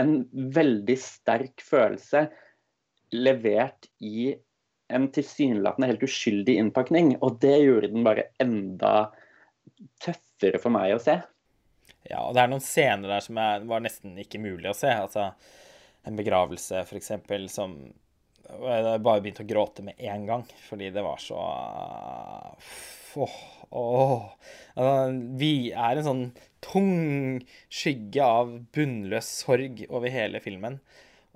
[0.00, 2.26] en veldig sterk følelse
[3.14, 4.32] levert i
[4.94, 7.14] en tilsynelatende helt uskyldig innpakning.
[7.24, 9.10] Og det gjorde den bare enda
[10.02, 11.18] tøffere for meg å se.
[12.04, 14.90] Ja, og det er noen scener der som er, var nesten ikke mulig å se.
[14.92, 15.30] Altså
[16.04, 17.14] en begravelse, f.eks.,
[17.54, 17.78] som
[18.44, 21.40] Jeg bare begynte å gråte med en gang, fordi det var så
[23.14, 23.34] Åh.
[23.70, 24.22] åh.
[24.74, 24.94] Altså,
[25.38, 26.24] vi er en sånn
[26.64, 30.80] tung skygge av bunnløs sorg over hele filmen.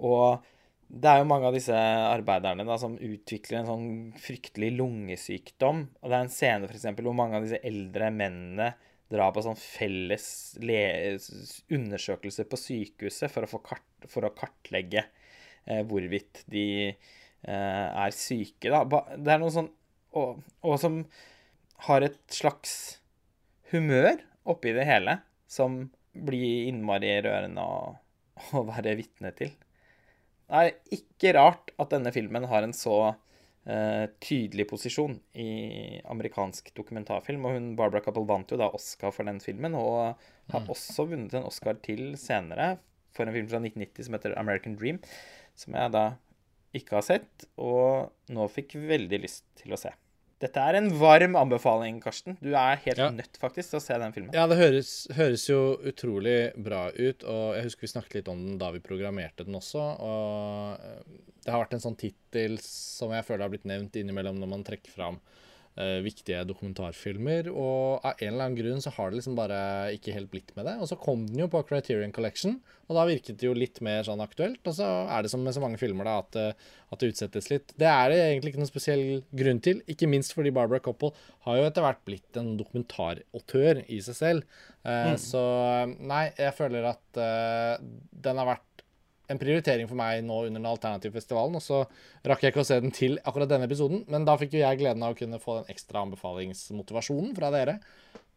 [0.03, 0.42] Og
[0.88, 5.85] det er jo mange av disse arbeiderne da, som utvikler en sånn fryktelig lungesykdom.
[6.01, 8.73] Og det er en scene for eksempel, hvor mange av disse eldre mennene
[9.09, 10.27] drar på sånn felles
[11.73, 15.07] undersøkelse på sykehuset for å, kart for å kartlegge
[15.89, 18.71] hvorvidt de eh, er syke.
[18.73, 18.85] Da.
[19.17, 19.71] Det er noe sånn
[20.17, 21.03] og, og som
[21.89, 22.73] har et slags
[23.73, 24.17] humør
[24.49, 27.95] oppi det hele som blir innmari rørende å,
[28.57, 29.53] å være vitne til.
[30.49, 36.73] Det er ikke rart at denne filmen har en så uh, tydelig posisjon i amerikansk
[36.77, 37.45] dokumentarfilm.
[37.45, 40.17] Og hun Barbara Cappell vant jo da Oscar for den filmen, og
[40.53, 40.71] har mm.
[40.73, 42.79] også vunnet en Oscar til senere
[43.13, 45.03] for en film fra 1990 som heter American Dream,
[45.59, 46.09] som jeg da
[46.77, 49.92] ikke har sett, og nå fikk veldig lyst til å se.
[50.38, 52.37] Dette er en varm anbefaling, Karsten.
[52.38, 53.09] Du er helt ja.
[53.11, 54.31] nødt faktisk til å se den filmen.
[54.37, 57.25] Ja, det høres, høres, jo utrolig bra ut.
[57.27, 59.83] Og jeg husker vi snakket litt om den da vi programmerte den også.
[59.83, 64.38] Og eh, det har vært en sånn tittel som jeg føler har blitt nevnt innimellom
[64.38, 65.18] når man trekker fram
[65.79, 67.49] uh, viktige dokumentarfilmer.
[67.53, 69.61] Og av en eller annen grunn så har det liksom bare
[69.97, 70.77] ikke helt blitt med det.
[70.83, 74.05] Og så kom den jo på Criterion Collection, og da virket det jo litt mer
[74.07, 74.61] sånn aktuelt.
[74.67, 77.51] Og så er det som med så mange filmer, da, at, uh, at det utsettes
[77.53, 77.75] litt.
[77.81, 79.05] Det er det egentlig ikke noen spesiell
[79.43, 81.14] grunn til, ikke minst fordi Barbara Couple
[81.49, 84.62] har jo etter hvert blitt en dokumentarautør i seg selv.
[84.85, 85.19] Uh, mm.
[85.21, 85.43] Så
[85.99, 88.68] nei, jeg føler at den har vært
[89.29, 91.59] en prioritering for meg nå under den alternative festivalen.
[91.59, 91.83] Og så
[92.29, 94.81] rakk jeg ikke å se den til akkurat denne episoden, men da fikk jo jeg
[94.81, 97.79] gleden av å kunne få den ekstra anbefalingsmotivasjonen fra dere.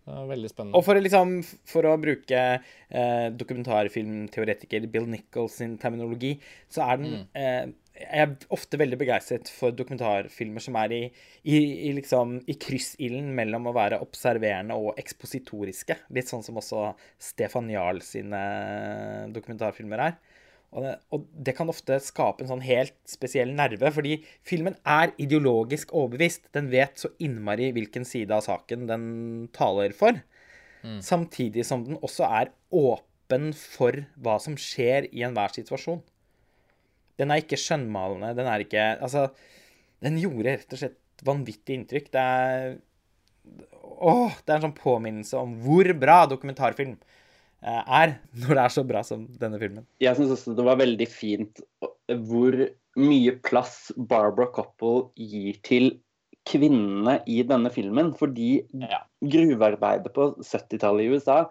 [0.01, 0.77] Veldig spennende.
[0.77, 1.35] Og for, liksom,
[1.69, 6.33] for å bruke eh, dokumentarfilmteoretiker Bill Nichols sin terminologi,
[6.71, 7.69] så er den eh,
[8.01, 11.01] Jeg er ofte veldig begeistret for dokumentarfilmer som er i,
[11.43, 15.99] i, i, liksom, i kryssilden mellom å være observerende og ekspositoriske.
[16.17, 16.89] Litt sånn som også
[17.21, 18.41] Stefan Jarl sine
[19.35, 20.17] dokumentarfilmer er.
[20.71, 25.11] Og det, og det, kan ofte skape en sånn helt spesiell nerve, fordi filmen er
[25.19, 26.45] ideologisk overbevist.
[26.55, 29.03] Den vet så innmari hvilken side av saken den
[29.55, 30.21] taler for.
[30.85, 31.01] Mm.
[31.03, 35.99] Samtidig som den også er åpen for hva som skjer i enhver situasjon.
[37.19, 38.31] Den er ikke skjønnmalende.
[38.39, 39.27] Den er ikke Altså,
[40.01, 42.09] den gjorde rett og slett vanvittig inntrykk.
[42.15, 42.79] Det er
[44.01, 46.95] Åh, det er en sånn påminnelse om hvor bra dokumentarfilm
[47.61, 49.85] er, når det er så bra som denne filmen.
[50.01, 51.61] Jeg syns også det var veldig fint
[52.27, 52.57] hvor
[52.99, 55.93] mye plass Barbara Coppel gir til
[56.49, 58.11] kvinnene i denne filmen.
[58.17, 59.03] Fordi ja.
[59.21, 61.43] gruvearbeidet på 70-tallet i USA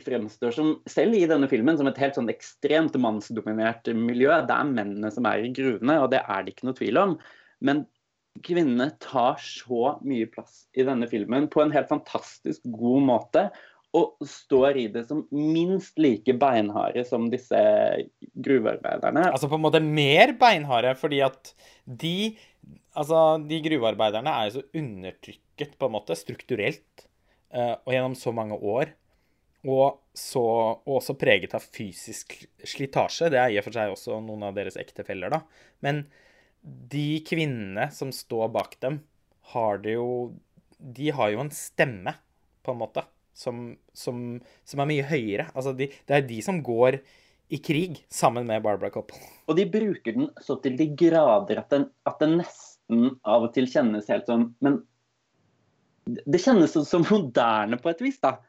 [0.00, 4.30] fremstår som, selv i denne filmen, som et helt sånn ekstremt mannsdominert miljø.
[4.48, 7.18] Det er mennene som er i gruvene, og det er det ikke noe tvil om.
[7.62, 7.84] Men
[8.46, 13.44] kvinnene tar så mye plass i denne filmen på en helt fantastisk god måte
[13.92, 17.58] og står i det som minst like beinharde som disse
[18.32, 19.26] gruvearbeiderne.
[19.28, 21.54] Altså på en måte mer beinharde, fordi at
[21.86, 22.16] de
[22.92, 27.06] Altså, de gruvearbeiderne er jo så undertrykket, på en måte, strukturelt,
[27.56, 28.92] uh, og gjennom så mange år.
[29.64, 30.42] Og så
[30.84, 32.34] også preget av fysisk
[32.68, 33.30] slitasje.
[33.32, 35.40] Det er i og for seg også noen av deres ektefeller, da.
[35.80, 36.04] Men
[36.92, 39.00] de kvinnene som står bak dem,
[39.56, 40.34] har det jo
[40.78, 42.12] De har jo en stemme,
[42.62, 43.02] på en måte
[43.34, 44.22] som, som,
[44.68, 45.48] som er mye høyere.
[45.56, 47.00] Altså de, det er de som går
[47.52, 49.20] i krig sammen med Barbara Koppel.
[49.48, 53.52] Og de bruker den så til de grader at den, at den nesten av og
[53.56, 54.80] til kjennes helt sånn Men
[56.02, 58.40] det kjennes som moderne på et vis, da.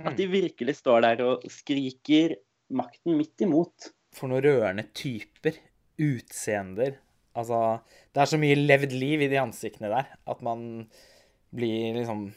[0.00, 2.34] At de virkelig står der og skriker
[2.74, 3.90] makten midt imot.
[4.16, 5.58] For noen rørende typer.
[6.00, 6.96] Utseender.
[7.36, 7.78] Altså
[8.10, 10.88] Det er så mye levd liv i de ansiktene der at man
[11.54, 12.30] blir liksom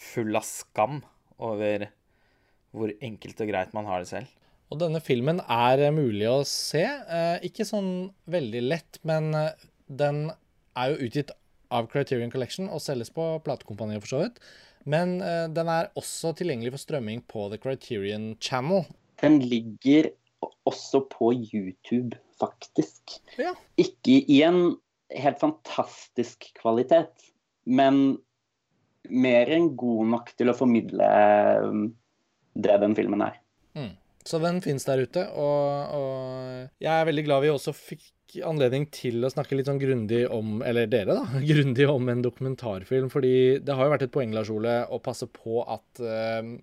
[0.00, 1.02] full av skam
[1.42, 1.88] over
[2.72, 4.38] hvor enkelt og greit man har det selv.
[4.72, 6.84] Og denne filmen er mulig å se.
[6.84, 10.30] Eh, ikke sånn veldig lett, men eh, den
[10.78, 11.34] er jo utgitt
[11.72, 14.40] av Criterion Collection og selges på platekompaniet for så vidt.
[14.88, 18.86] Men eh, den er også tilgjengelig for strømming på The Criterion Channel.
[19.20, 20.10] Den ligger
[20.66, 23.18] også på YouTube, faktisk.
[23.38, 23.52] Ja.
[23.80, 24.78] Ikke i en
[25.12, 27.12] helt fantastisk kvalitet,
[27.68, 28.16] men
[29.10, 31.08] mer enn god nok til å formidle
[31.66, 31.86] um,
[32.54, 33.38] det den filmen er.
[33.74, 33.92] Mm.
[34.22, 38.86] Så den fins der ute, og, og, jeg er veldig glad vi også fikk anledning
[38.94, 43.10] til å snakke litt sånn grundig om, eller dere, da, grundig om en dokumentarfilm.
[43.12, 43.34] Fordi
[43.64, 46.54] det har jo vært et poeng, Lars Ole, å passe på at uh,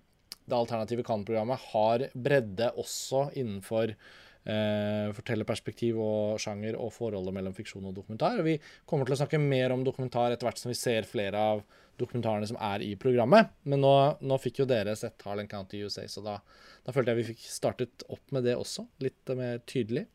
[0.50, 7.92] det alternative Kan-programmet har bredde også innenfor uh, fortellerperspektiv og sjanger og forholdet mellom fiksjon
[7.92, 8.40] og dokumentar.
[8.40, 8.56] Og vi
[8.88, 11.62] kommer til å snakke mer om dokumentar etter hvert som vi ser flere av
[12.00, 13.52] dokumentarene som er i programmet.
[13.68, 16.38] Men nå, nå fikk jo dere sett Harlan County USA, så da,
[16.86, 20.06] da, følte jeg vi fikk startet opp med det også, litt mer tydelig.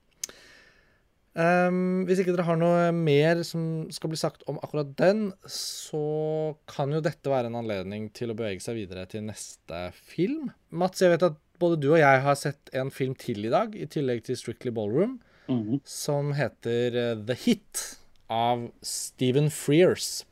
[1.35, 6.55] Um, hvis ikke dere har noe mer som skal bli sagt om akkurat den, så
[6.71, 10.53] kan jo dette være en anledning til å bevege seg videre til neste film.
[10.71, 13.75] Mats, jeg vet at både du og jeg har sett en film til i dag,
[13.75, 15.81] i tillegg til Strictly Ballroom, mm -hmm.
[15.83, 20.25] som heter uh, The Hit av Stephen Frears.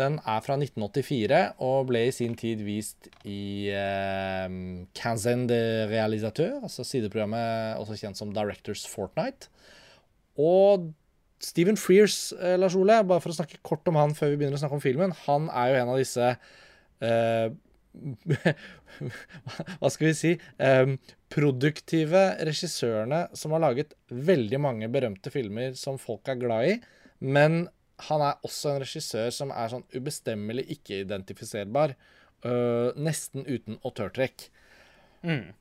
[0.00, 4.56] Den er fra 1984 og ble i sin tid vist i eh,
[4.98, 9.48] Canzen de Realisateur, altså sideprogrammet også kjent som Directors Fortnight.
[10.34, 10.90] Og
[11.44, 14.58] Stephen Frears, eh, Lars Ole, bare for å snakke kort om han før vi begynner
[14.58, 16.32] å snakke om filmen, han er jo en av disse
[17.04, 17.54] eh,
[19.78, 20.94] Hva skal vi si eh,
[21.30, 26.76] Produktive regissørene som har laget veldig mange berømte filmer som folk er glad i,
[27.22, 27.64] men
[28.08, 31.96] han er også en regissør som er sånn ubestemmelig ikke-identifiserbar.
[32.44, 34.50] Uh, nesten uten autørtrekk.
[35.24, 35.54] Mm.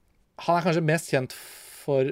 [0.44, 2.12] Han er kanskje mest kjent for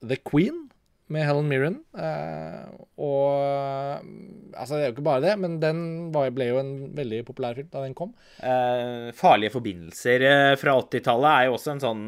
[0.00, 0.70] The Queen
[1.12, 1.80] med Helen Mirren.
[1.92, 4.06] Uh, og
[4.50, 5.80] Altså, det er jo ikke bare det, men den
[6.12, 8.10] ble jo en veldig populær film da den kom.
[8.42, 10.24] Uh, farlige forbindelser
[10.60, 12.02] fra 80-tallet er jo også en sånn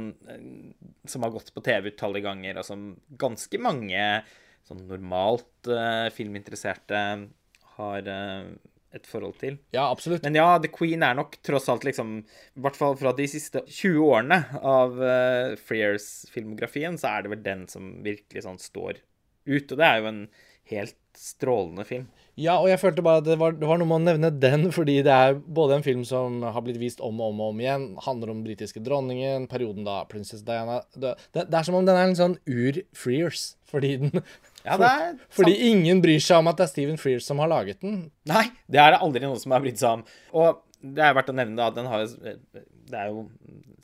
[1.09, 2.83] som har gått på TV utallige ganger, og som
[3.21, 4.03] ganske mange
[4.69, 5.71] sånn normalt
[6.15, 6.99] filminteresserte
[7.83, 8.53] har uh,
[8.93, 9.59] et forhold til.
[9.75, 10.25] Ja, absolutt.
[10.27, 13.65] Men ja, The Queen er nok tross alt liksom I hvert fall fra de siste
[13.67, 19.01] 20 årene av uh, Frears-filmografien, så er det vel den som virkelig sånn står
[19.49, 19.73] ut.
[19.73, 20.25] Og det er jo en
[20.73, 22.05] helt strålende film.
[22.41, 24.71] Ja, og jeg følte bare at det var, det var noe med å nevne den,
[24.73, 27.61] fordi det er både en film som har blitt vist om og om, og om
[27.61, 31.85] igjen, handler om britiske dronningen, perioden da prinsesse Diana døde det, det er som om
[31.89, 34.25] den er en sånn ur-Frears, fordi den
[34.65, 35.65] Ja, det er for, Fordi sant.
[35.71, 38.11] ingen bryr seg om at det er Stephen Frears som har laget den.
[38.31, 40.05] Nei, det er det aldri noen som har brydd seg om.
[40.39, 42.09] Og det er verdt å nevne da, at den har jo
[42.93, 43.23] Det er jo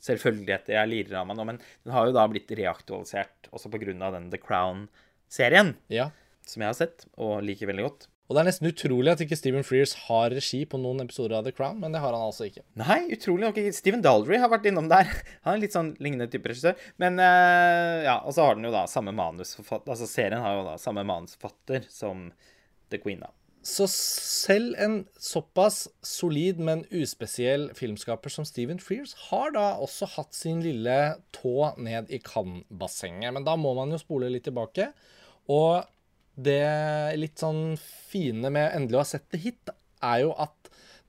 [0.03, 3.71] selvfølgeligheter jeg lirer av meg nå, men den har jo da blitt reaktualisert også
[4.05, 6.11] av den The Crown-serien, Ja.
[6.45, 8.07] som jeg har sett og liker veldig godt.
[8.29, 11.47] Og det er nesten utrolig at ikke Stephen Frears har regi på noen episoder av
[11.47, 12.61] The Crown, men det har han altså ikke.
[12.77, 13.73] Nei, utrolig nok ikke.
[13.73, 15.09] Stephen Daldry har vært innom der.
[15.47, 16.77] Han er en litt sånn lignende type regissør.
[17.01, 20.63] Men uh, ja, og så har den jo da samme manusforfatter Altså serien har jo
[20.67, 22.27] da samme manusforfatter som
[22.93, 23.33] The Queen, da.
[23.65, 30.37] Så selv en såpass solid, men uspesiell filmskaper som Stephen Frears har da også hatt
[30.37, 30.99] sin lille
[31.35, 33.33] tå ned i Cannes-bassenget.
[33.33, 34.91] Men da må man jo spole litt tilbake.
[35.49, 35.81] Og
[36.45, 40.55] det litt sånn fine med endelig å ha sett det hit, er jo at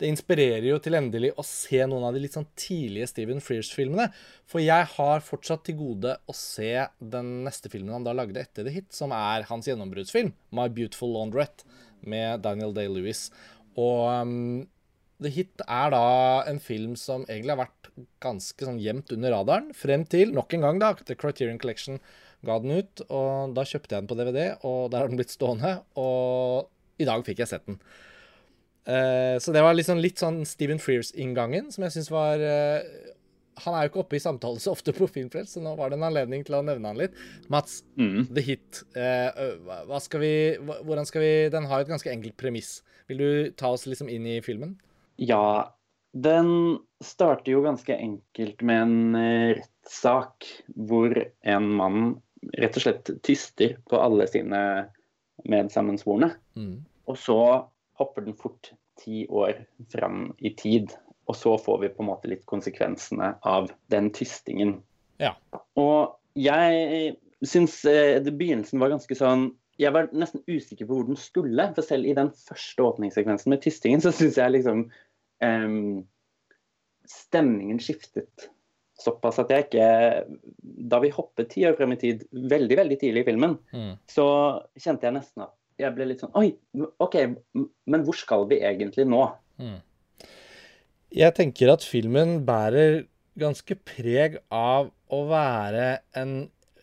[0.01, 4.07] det inspirerer jo til endelig å se noen av de litt sånn tidlige Stephen Frears-filmene.
[4.49, 8.65] For jeg har fortsatt til gode å se den neste filmen han da lagde etter
[8.65, 11.69] The Hit, som er hans gjennombruddsfilm, My Beautiful Laundrette,
[12.01, 13.27] med Daniel Day-Lewis.
[13.77, 14.65] Og um,
[15.21, 16.07] The Hit er da
[16.49, 17.93] en film som egentlig har vært
[18.25, 22.01] ganske sånn gjemt under radaren, frem til nok en gang da, The Criterion Collection
[22.47, 25.35] ga den ut, og da kjøpte jeg den på DVD, og der har den blitt
[25.35, 26.69] stående, og
[27.01, 27.79] i dag fikk jeg sett den.
[28.89, 32.81] Eh, så det var liksom litt sånn Stephen Frears-inngangen, som jeg syns var eh,
[33.61, 35.99] Han er jo ikke oppe i samtale så ofte på Filmfrelst, så nå var det
[35.99, 37.17] en anledning til å nevne han litt.
[37.53, 38.25] Mats, Mm.
[38.35, 38.83] The Hit.
[38.97, 39.29] eh,
[39.61, 42.81] hva- skal vi Hvordan skal vi Den har jo et ganske enkelt premiss.
[43.07, 44.79] Vil du ta oss liksom inn i filmen?
[45.19, 45.69] Ja,
[46.17, 49.15] den starter jo ganske enkelt med en
[49.61, 51.13] rettssak hvor
[51.45, 52.23] en mann
[52.59, 54.63] rett og slett tyster på alle sine
[55.49, 56.33] medsammensvorne.
[56.57, 56.81] Mm.
[57.11, 57.41] Og så
[58.01, 60.93] hopper den fort ti år fram i tid.
[61.31, 64.79] Og så får vi på en måte litt konsekvensene av den tystingen.
[65.21, 65.35] Ja.
[65.79, 69.51] Og jeg syns eh, begynnelsen var ganske sånn
[69.81, 71.71] Jeg var nesten usikker på hvor den skulle.
[71.77, 74.87] For selv i den første åpningssekvensen med tystingen, så syns jeg liksom
[75.45, 75.69] eh,
[77.11, 78.51] Stemningen skiftet
[79.03, 79.87] såpass at jeg ikke
[80.91, 83.95] Da vi hoppet ti år frem i tid, veldig, veldig tidlig i filmen, Mm.
[84.09, 84.27] så
[84.79, 86.51] kjente jeg nesten at jeg ble litt sånn Oi,
[87.01, 87.17] OK,
[87.87, 89.23] men hvor skal vi egentlig nå?
[89.61, 89.79] Mm.
[91.11, 93.05] Jeg tenker at filmen bærer
[93.41, 96.35] ganske preg av å være en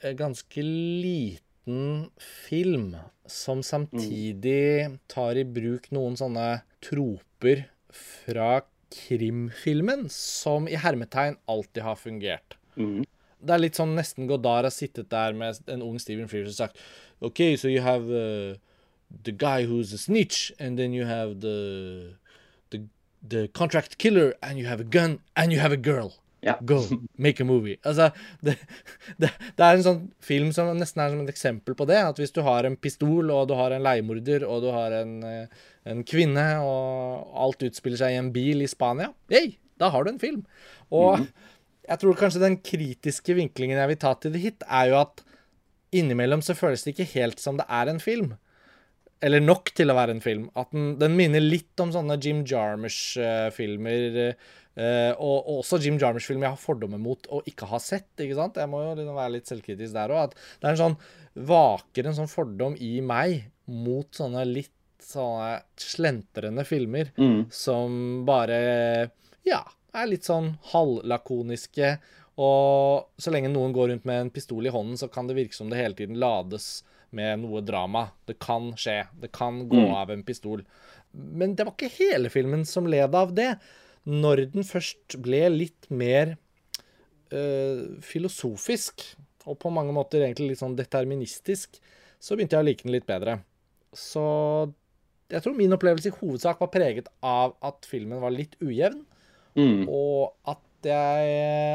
[0.02, 2.96] eh, ganske liten film
[3.28, 8.62] som samtidig tar i bruk noen sånne troper fra
[8.94, 12.58] krimfilmen som i hermetegn alltid har fungert.
[12.78, 13.04] Mm.
[13.38, 16.62] Det er litt sånn nesten Godard har sittet der med en ung Stephen Frears og
[16.62, 16.82] sagt
[17.22, 18.58] OK, so you have uh,
[19.24, 22.14] the guy who's a snitch, and then you have the,
[22.70, 22.84] the
[23.28, 26.14] the contract killer, and you have a gun, and you have a girl.
[26.46, 26.58] Ja.
[26.62, 26.84] Go,
[27.18, 27.78] make a movie.
[27.84, 28.12] Altså,
[28.46, 28.58] det,
[29.18, 31.98] det, det er en sånn film som nesten er som et eksempel på det.
[32.04, 35.18] At hvis du har en pistol, og du har en leiemorder, og du har en,
[35.26, 40.06] eh, en kvinne, og alt utspiller seg i en bil i Spania, hey, da har
[40.06, 40.44] du en film.
[40.94, 41.26] Og
[41.88, 45.24] jeg tror kanskje den kritiske vinklingen jeg vil ta til det Hit, er jo at
[45.96, 48.36] innimellom så føles det ikke helt som det er en film.
[49.24, 50.50] Eller nok til å være en film.
[50.60, 54.36] At den, den minner litt om sånne Jim Jarmusch-filmer.
[54.78, 58.08] Eh, og, og også Jim Jarmers-film jeg har fordommer mot og ikke har sett.
[58.22, 58.56] ikke sant?
[58.62, 60.34] Jeg må jo liksom være litt selvkritisk der òg.
[60.62, 60.98] Det er en sånn
[61.48, 64.72] vaker en sånn fordom i meg mot sånne litt
[65.08, 67.46] sånne slentrende filmer Mm.
[67.54, 69.12] som bare
[69.46, 69.62] ja,
[69.94, 71.98] er litt sånn halvlakoniske.
[72.38, 75.58] Og så lenge noen går rundt med en pistol i hånden, så kan det virke
[75.58, 76.84] som det hele tiden lades
[77.18, 78.10] med noe drama.
[78.28, 79.08] Det kan skje.
[79.22, 79.94] Det kan gå Mm.
[79.96, 80.62] av en pistol.
[81.14, 83.58] Men det var ikke hele filmen som led av det.
[84.08, 86.38] Når den først ble litt mer
[87.36, 89.04] øh, filosofisk,
[89.48, 91.78] og på mange måter egentlig litt sånn deterministisk,
[92.20, 93.38] så begynte jeg å like den litt bedre.
[93.96, 94.24] Så
[95.32, 99.04] jeg tror min opplevelse i hovedsak var preget av at filmen var litt ujevn,
[99.58, 99.88] Mm.
[99.90, 101.30] og at jeg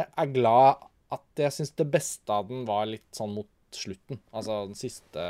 [0.06, 4.20] er glad at jeg syns det beste av den var litt sånn mot slutten.
[4.32, 5.24] Altså den siste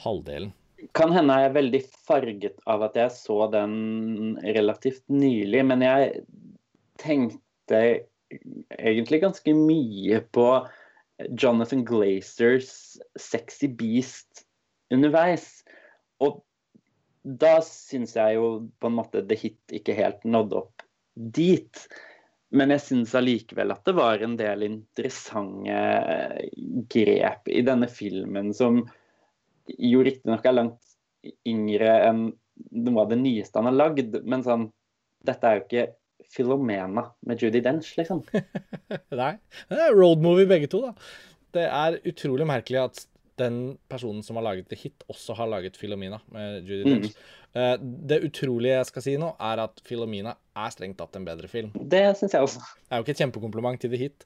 [0.00, 0.54] halvdelen.
[0.96, 6.22] Kan hende jeg er veldig farget av at jeg så den relativt nylig, men jeg
[7.00, 7.80] tenkte
[8.78, 10.46] egentlig ganske mye på
[11.36, 14.44] Jonathan Glazers Sexy Beast
[14.94, 15.64] underveis.
[16.24, 16.40] Og
[17.22, 18.46] da syns jeg jo
[18.80, 21.84] på en måte The Hit ikke helt nådde opp dit.
[22.56, 25.76] Men jeg syns allikevel at det var en del interessante
[26.90, 28.82] grep i denne filmen som
[29.78, 30.94] jo riktignok er langt
[31.46, 32.22] yngre enn
[32.72, 34.68] noe av det nyeste han har lagd, men sånn
[35.24, 35.82] Dette er jo ikke
[36.32, 38.22] Filomena med Judy Dench, liksom.
[39.20, 39.34] Nei.
[39.68, 40.94] Det er road movie begge to, da.
[41.52, 43.02] Det er utrolig merkelig at
[43.40, 43.58] den
[43.90, 46.94] personen som har laget The Hit, også har laget Filomena med Judy Mm.
[47.02, 47.18] Dench.
[47.56, 47.76] Eh,
[48.08, 51.72] Det utrolige jeg skal si nå, er at Filomena er strengt tatt en bedre film.
[51.74, 52.60] Det syns jeg også.
[52.60, 54.24] Det er jo ikke et kjempekompliment til The Hit.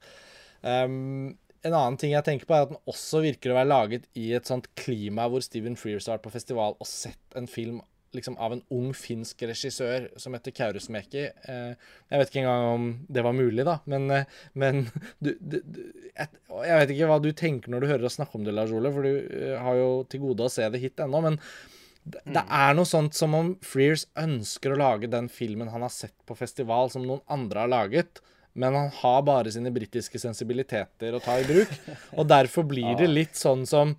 [0.62, 1.34] Um,
[1.64, 4.30] en annen ting jeg tenker på, er at den også virker å være laget i
[4.36, 7.80] et sånt klima hvor Steven Frears har vært på festival og sett en film
[8.14, 11.26] liksom, av en ung finsk regissør som heter Kaurismäki.
[11.50, 14.84] Eh, jeg vet ikke engang om det var mulig, da, men, eh, men
[15.24, 15.80] du, du, du,
[16.12, 18.92] jeg, vet ikke hva du tenker når du hører oss snakke om det, Lars Ole,
[18.94, 21.24] for du eh, har jo til gode å se det Hit ennå.
[21.24, 21.40] men
[22.04, 25.92] det, det er noe sånt som om Frears ønsker å lage den filmen han har
[25.92, 28.20] sett på festival, som noen andre har laget,
[28.55, 31.70] men han har bare sine britiske sensibiliteter å ta i bruk.
[32.14, 33.96] Og derfor blir det litt sånn som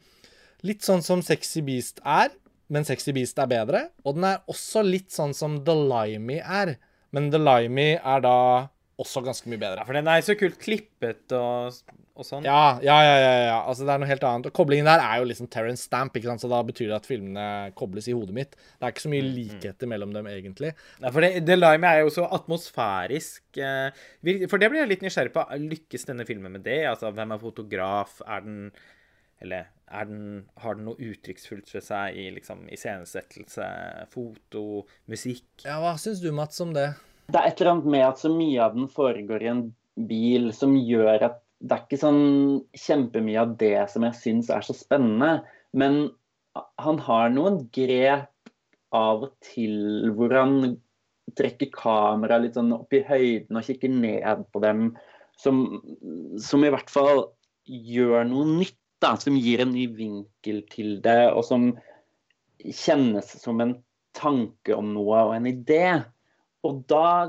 [0.65, 2.31] Litt sånn som Sexy Beast er,
[2.73, 3.81] men Sexy Beast er bedre.
[4.01, 6.71] Og den er også litt sånn som The Limey er,
[7.13, 8.37] men The Limey er da
[8.97, 9.83] også ganske mye bedre.
[9.83, 11.77] Ja, for den er så kult klippet og,
[12.15, 12.45] og sånn.
[12.47, 13.55] Ja, ja, ja, ja, ja.
[13.67, 14.47] Altså, det er noe helt annet.
[14.49, 16.41] Og koblingen der er jo liksom Terence Stamp, ikke sant?
[16.43, 17.45] så da betyr det at filmene
[17.75, 18.55] kobles i hodet mitt.
[18.55, 20.71] Det er ikke så mye likheter mellom dem, egentlig.
[21.03, 23.43] Nei, for det, The Lime er jo så atmosfærisk.
[23.59, 25.45] eh, For det blir jeg litt nysgjerrig på.
[25.65, 26.81] Lykkes denne filmen med det?
[26.89, 28.21] Altså, hvem er fotograf?
[28.25, 28.71] Er den
[29.43, 33.65] Eller er den, har den noe uttrykksfullt ved seg i liksom iscenesettelse,
[34.09, 35.43] foto, musikk?
[35.67, 36.93] Ja, hva syns du, Mats, om det?
[37.27, 39.63] Det er et eller annet med at så mye av den foregår i en
[40.09, 42.25] bil som gjør at det er ikke sånn
[42.77, 45.39] kjempemye av det som jeg syns er så spennende.
[45.73, 46.11] Men
[46.81, 48.29] han har noen grep
[48.95, 50.75] av og til hvor han
[51.35, 54.91] trekker kameraet litt sånn opp i høyden og kikker ned på dem,
[55.41, 55.65] som,
[56.39, 57.25] som i hvert fall
[57.65, 58.77] gjør noe nytt.
[59.03, 61.65] Da, som gir en ny vinkel til det, og som
[62.63, 63.73] kjennes som en
[64.15, 65.81] tanke om noe og en idé.
[66.65, 67.27] Og da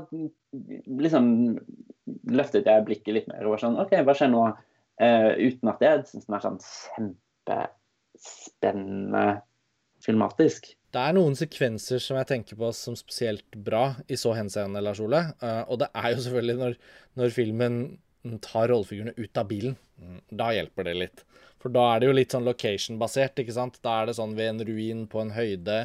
[0.53, 1.27] liksom
[2.31, 4.43] løftet jeg blikket litt mer og var sånn OK, hva skjer nå?
[4.97, 6.61] Uh, uten at jeg syns den er sånn
[6.95, 9.25] kjempespennende
[10.03, 10.61] filmatisk.
[10.93, 15.01] Det er noen sekvenser som jeg tenker på som spesielt bra i så henseende, Lars
[15.03, 15.21] Ole.
[15.43, 16.73] Uh, og det er jo selvfølgelig når,
[17.19, 17.73] når filmen
[18.43, 19.75] tar rollefigurene ut av bilen.
[20.01, 21.23] Mm, Da hjelper det litt.
[21.57, 23.79] For da er det jo litt sånn location-basert, ikke sant.
[23.85, 25.77] Da er det sånn ved en ruin på en høyde,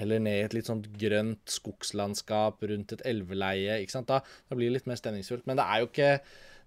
[0.00, 4.08] eller ned i et litt sånt grønt skogslandskap rundt et elveleie, ikke sant.
[4.08, 5.44] Da, da blir det litt mer stemningsfullt.
[5.50, 6.12] Men det er jo ikke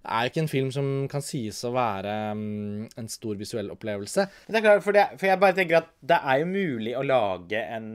[0.01, 4.25] det er ikke en film som kan sies å være um, en stor visuell opplevelse.
[4.47, 7.03] Det er klart, for, det, for jeg bare tenker at det er jo mulig å
[7.05, 7.91] lage en,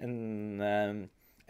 [0.00, 0.14] en,
[0.64, 0.94] eh,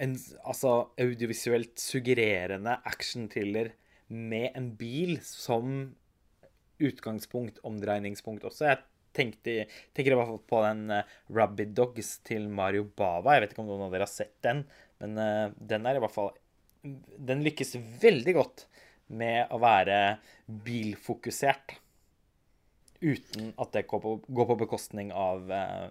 [0.02, 3.70] en altså audiovisuelt suggererende actionthriller
[4.08, 5.94] med en bil som
[6.82, 8.68] utgangspunkt, omdreiningspunkt også.
[8.68, 8.82] Jeg
[9.14, 9.56] tenkte,
[9.94, 13.36] tenker i hvert fall på den uh, Rabid Dogs til Mario Bava.
[13.36, 14.64] Jeg vet ikke om noen av dere har sett den,
[15.02, 16.34] men uh, den er i hvert fall
[16.84, 18.66] Den lykkes veldig godt
[19.16, 20.18] med å være
[20.66, 21.78] bilfokusert.
[23.00, 25.88] Uten at det går på, går på bekostning av uh,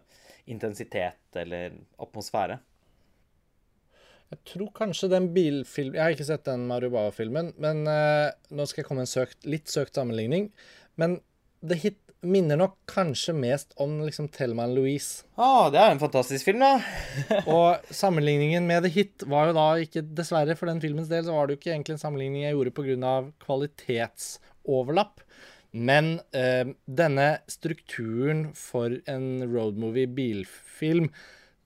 [0.49, 2.59] intensitet eller atmosfære.
[4.33, 8.81] Jeg tror kanskje den bilfilmen Jeg har ikke sett den Marubawa-filmen, men uh, nå skal
[8.81, 10.47] jeg komme med en søkt, litt søkt sammenligning.
[10.97, 11.19] Men
[11.61, 15.27] The Hit minner nok kanskje mest om liksom Thelma Louise.
[15.35, 16.79] Ah, det er en fantastisk film, da.
[17.51, 21.35] Og sammenligningen med The Hit var jo da ikke Dessverre, for den filmens del, så
[21.35, 23.13] var det jo ikke egentlig en sammenligning jeg gjorde pga.
[23.43, 25.23] kvalitetsoverlapp.
[25.73, 31.09] Men eh, denne strukturen for en roadmovie bilfilm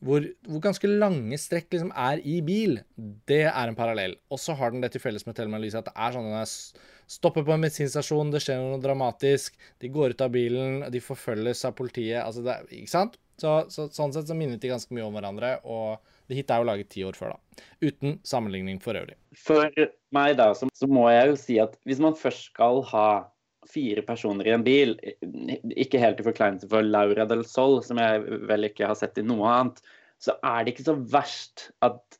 [0.05, 2.79] hvor, hvor ganske lange strekk liksom er i bil,
[3.29, 4.17] det er en parallell.
[4.29, 6.35] Og så har den det til felles med Thelma Louise at det er sånn at
[6.35, 10.81] den er stopper på en bensinstasjon, det skjer noe dramatisk, de går ut av bilen,
[10.91, 12.19] de forfølges av politiet.
[12.23, 13.17] altså det, Ikke sant?
[13.37, 16.59] Så, så, sånn sett så minnet de ganske mye om hverandre, og det Hit er
[16.59, 17.65] jo laget ti år før, da.
[17.85, 19.15] Uten sammenligning for øvrig.
[19.39, 19.69] For
[20.15, 23.07] meg da, så, så må jeg jo si at hvis man først skal ha
[23.69, 24.95] fire personer i en bil,
[25.75, 29.25] ikke helt i forkleinelse for Laura del Sol, som jeg vel ikke har sett i
[29.25, 29.81] noe annet,
[30.23, 32.19] så er det ikke så verst at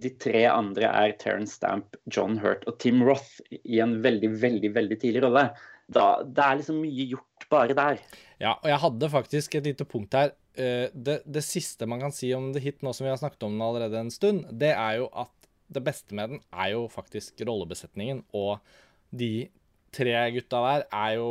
[0.00, 4.72] de tre andre er Terence Stamp, John Hurt og Tim Roth i en veldig, veldig
[4.76, 5.50] veldig tidlig rolle.
[5.90, 8.00] Da, det er liksom mye gjort bare der.
[8.40, 10.32] Ja, og jeg hadde faktisk et lite punkt her.
[10.54, 13.44] Eh, Det, det siste man kan si om The Hit, nå som vi har snakket
[13.44, 15.34] om den allerede en stund, det er jo at
[15.70, 18.58] det beste med den er jo faktisk rollebesetningen og
[19.10, 19.50] de
[19.92, 21.30] tre gutta der er jo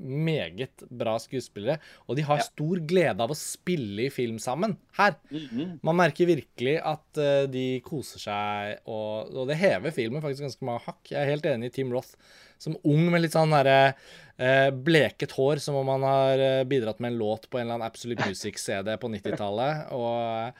[0.00, 1.76] meget bra skuespillere.
[2.08, 2.42] Og de har Ja.
[2.46, 5.16] stor glede av å spille i film sammen her.
[5.30, 5.80] Mhm.
[5.82, 10.64] Man merker virkelig at uh, de koser seg, og, og det hever filmen faktisk ganske
[10.64, 11.02] mange hakk.
[11.10, 12.14] Jeg er helt enig i Tim Roth
[12.60, 13.94] som ung med litt sånn derre
[14.40, 17.78] uh, bleket hår, som om han har eh, bidratt med en låt på en eller
[17.78, 19.92] annen Absolute Music-CD på 90-tallet.
[19.96, 20.52] Og,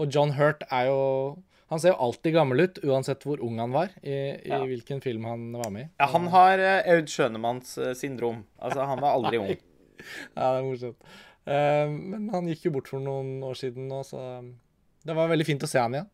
[0.00, 1.00] og John Hurt er jo
[1.72, 4.60] Han ser jo alltid gammel ut, uansett hvor ung han var, i, i Ja.
[4.62, 5.90] hvilken film han var med i.
[5.98, 8.44] Ja, han har eh, Aud Schønemanns eh, syndrom.
[8.62, 9.56] Altså, han var aldri ung.
[10.36, 11.08] Ja, det er morsomt.
[11.46, 14.20] Uh, men han gikk jo bort for noen år siden nå, så
[15.06, 16.08] det var veldig fint å se han igjen.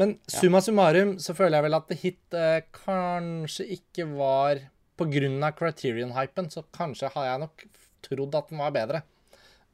[0.00, 4.62] Men summa summarum så føler jeg vel at The Hit uh, kanskje ikke var
[4.96, 7.62] På grunn av Criterion-hypen, så kanskje har jeg nok
[8.04, 9.02] trodd at den var bedre.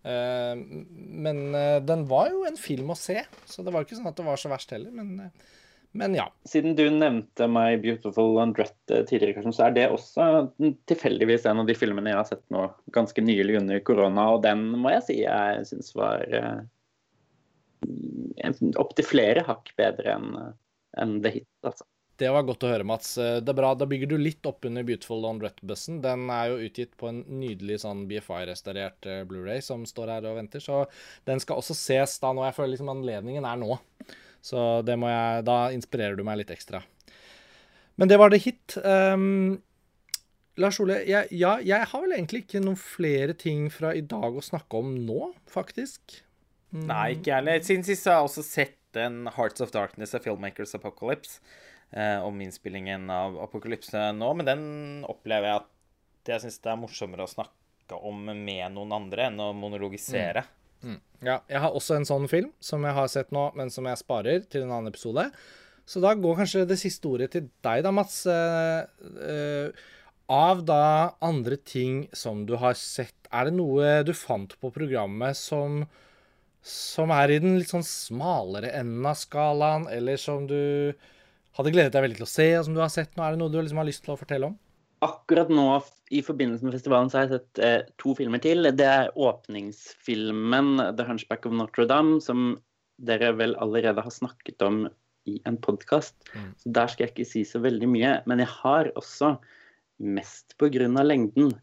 [0.06, 0.56] Eh,
[0.96, 4.18] men eh, den var jo en film å se, så det var ikke sånn at
[4.18, 4.92] det var så verst heller.
[4.94, 5.56] Men, eh,
[5.96, 6.26] men ja.
[6.46, 10.28] Siden du nevnte My Beautiful Undrette tidligere, Karsten, så er det også
[10.90, 14.68] tilfeldigvis en av de filmene jeg har sett nå ganske nylig under korona, og den
[14.76, 16.60] må jeg si jeg syns var uh,
[18.76, 20.28] opptil flere hakk bedre enn
[21.00, 21.88] en The Hit, altså.
[22.16, 23.16] Det var godt å høre, Mats.
[23.20, 23.74] Eh, Det er bra.
[23.76, 26.00] Da bygger du litt opp under Beautiful on Red-bussen.
[26.04, 30.38] Den er jo utgitt på en nydelig sånn BFI-restaurert eh, Blu-ray som står her og
[30.40, 30.86] venter, så
[31.28, 32.44] den skal også ses da nå.
[32.48, 33.78] Jeg føler liksom anledningen er nå.
[34.46, 36.82] Så det må jeg Da inspirerer du meg litt ekstra.
[37.96, 38.76] Men det var det hit.
[38.84, 39.56] Um,
[40.60, 44.36] Lars Ole, jeg, ja, jeg har vel egentlig ikke noen flere ting fra i dag
[44.36, 46.20] å snakke om nå, faktisk.
[46.76, 47.62] Nei, ikke jeg heller.
[47.64, 51.40] Siden sist har jeg også sett den Hearts of Darkness av Filmmakers Apocalypse.
[51.90, 54.32] Eh, om innspillingen av Apokalypse nå.
[54.34, 54.64] Men den
[55.08, 59.38] opplever jeg at jeg syns det er morsommere å snakke om med noen andre enn
[59.40, 60.42] å monologisere.
[61.24, 64.00] Ja, jeg har også en sånn film som jeg har sett nå, men som jeg
[64.02, 65.28] sparer til en annen episode.
[65.86, 68.24] Så da går kanskje det siste ordet til deg da, Mats.
[68.26, 68.82] Eh,
[69.30, 69.86] eh,
[70.26, 75.38] av da andre ting som du har sett, er det noe du fant på programmet
[75.38, 75.84] som,
[76.66, 80.58] som er i den litt sånn smalere enden av skalaen, eller som du
[81.56, 83.24] hadde gledet deg veldig til å se, og som du har sett nå?
[83.24, 84.56] Er det noe du liksom har lyst til å fortelle om?
[85.04, 85.66] Akkurat nå
[86.16, 88.70] i forbindelse med festivalen så har jeg sett eh, to filmer til.
[88.76, 92.54] Det er åpningsfilmen 'The Hunchback of Notre-Dame', som
[92.96, 94.86] dere vel allerede har snakket om
[95.28, 96.16] i en podkast.
[96.32, 96.50] Mm.
[96.62, 98.12] Så der skal jeg ikke si så veldig mye.
[98.30, 99.36] Men jeg har også,
[99.98, 100.88] mest pga.
[101.02, 101.54] lengden,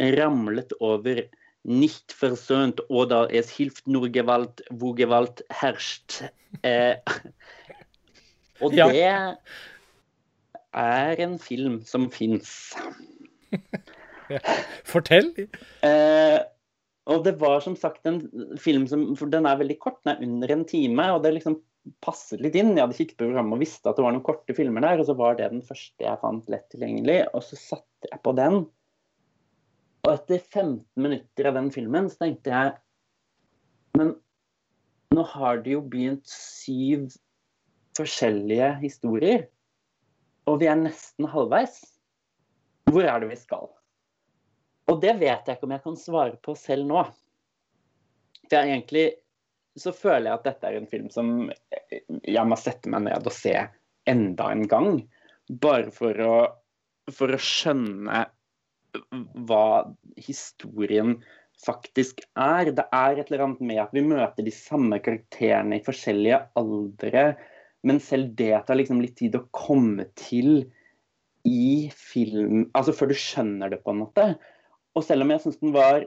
[0.00, 1.28] ramlet over
[1.64, 6.24] Nicht versønt oder es hilft nur Gewalt, wo Gewalt herrscht.
[6.66, 6.96] Eh,
[8.62, 8.88] og Ja.
[8.88, 9.38] det
[10.72, 12.72] er en film som fins.
[14.88, 15.32] Fortell!
[15.84, 16.38] Eh,
[17.10, 18.22] og det var som sagt en
[18.62, 21.08] film som For den er veldig kort, den er under en time.
[21.12, 21.58] Og det liksom
[22.04, 22.76] passet litt inn.
[22.76, 25.02] Jeg hadde kikket på programmet og visste at det var noen korte filmer der.
[25.02, 27.18] Og så var det den første jeg fant lett tilgjengelig.
[27.34, 28.62] Og så satte jeg på den.
[30.02, 32.72] Og etter 15 minutter av den filmen så tenkte jeg
[33.98, 34.14] Men
[35.12, 37.10] nå har det jo begynt syv
[37.98, 39.46] forskjellige historier.
[40.50, 41.78] Og vi er nesten halvveis.
[42.90, 43.68] Hvor er det vi skal?
[44.90, 47.04] Og det vet jeg ikke om jeg kan svare på selv nå.
[48.48, 49.06] For jeg egentlig
[49.78, 51.28] så føler jeg at dette er en film som
[52.28, 53.54] jeg må sette meg ned og se
[54.10, 54.98] enda en gang.
[55.48, 56.34] Bare for å,
[57.12, 58.26] for å skjønne
[59.48, 59.64] hva
[60.20, 61.16] historien
[61.62, 62.72] faktisk er.
[62.74, 67.24] Det er et eller annet med at vi møter de samme karakterene i forskjellige aldre,
[67.86, 70.64] men selv det tar liksom litt tid å komme til
[71.48, 74.26] i film Altså før du skjønner det, på en måte.
[74.94, 76.04] Og selv om jeg syns den var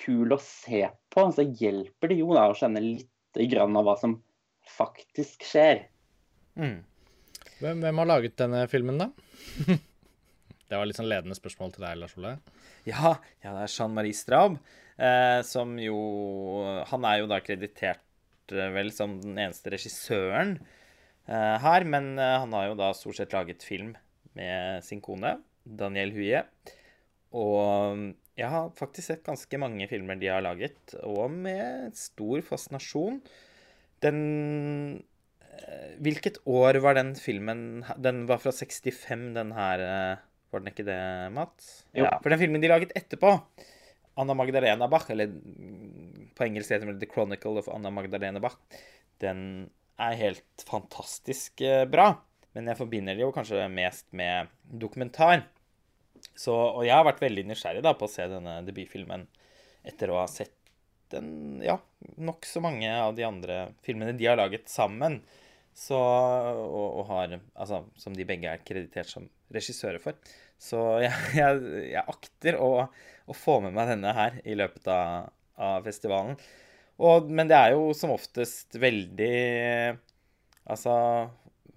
[0.00, 3.94] kul å se på, så hjelper det jo da å skjønne litt grann av hva
[4.00, 4.16] som
[4.76, 5.84] faktisk skjer.
[6.58, 6.80] Mm.
[7.60, 9.10] Hvem, hvem har laget denne filmen, da?
[10.68, 12.34] det var litt sånn ledende spørsmål til deg, Lars Ole.
[12.88, 14.58] Ja, ja, det er Jean-Marie Straub,
[14.96, 16.00] eh, som jo
[16.90, 20.56] Han er jo da kreditert eh, vel som den eneste regissøren
[21.26, 23.94] her, men eh, han har jo da stort sett laget film
[24.36, 26.44] med sin kone, Daniel Huie.
[27.36, 33.20] Og jeg har faktisk sett ganske mange filmer de har laget, og med stor fascinasjon.
[34.04, 34.20] Den
[35.42, 39.80] eh, Hvilket år var den filmen Den var fra 65, den her.
[39.80, 41.00] eh, Var den ikke det,
[41.34, 41.70] Mats?
[41.96, 42.04] Jo.
[42.04, 43.32] Ja, for den filmen de laget etterpå,
[44.16, 48.54] Anna Magdalena Bach, eller mm, på engelsk heter den The Chronicle of Anna Magdalena Bach,
[49.20, 49.42] den
[50.02, 52.12] er helt fantastisk eh, bra.
[52.56, 55.44] Men jeg forbinder det jo kanskje mest med dokumentar.
[56.36, 59.26] Så, og jeg har vært veldig nysgjerrig da på å se denne debutfilmen
[59.86, 60.54] etter å ha sett
[61.12, 61.76] den, ja,
[62.18, 65.20] nokså mange av de andre filmene de har laget sammen.
[65.76, 70.16] Så, og, og har, altså, som de begge er kreditert som regissører for.
[70.58, 71.60] Så jeg, jeg,
[71.92, 75.28] jeg akter å, å, få med meg denne her i løpet av,
[75.60, 76.40] av festivalen.
[76.96, 79.32] Og, men det er jo som oftest veldig
[80.66, 80.92] Altså,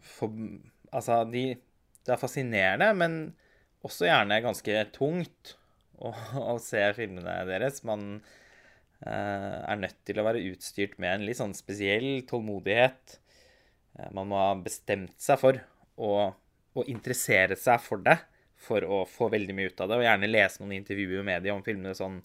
[0.02, 0.34] for,
[0.90, 1.44] altså de,
[2.06, 3.18] Det er fascinerende, men
[3.86, 5.54] også gjerne ganske tungt
[6.02, 6.10] å,
[6.54, 7.84] å se filmene deres.
[7.88, 13.20] Man eh, er nødt til å være utstyrt med en litt sånn spesiell tålmodighet.
[14.00, 15.62] Eh, man må ha bestemt seg for
[16.02, 16.12] å,
[16.74, 18.18] å interessere seg for det
[18.60, 21.54] for å få veldig mye ut av det, og gjerne lese noen intervjuer med de
[21.54, 22.20] om filmene sånn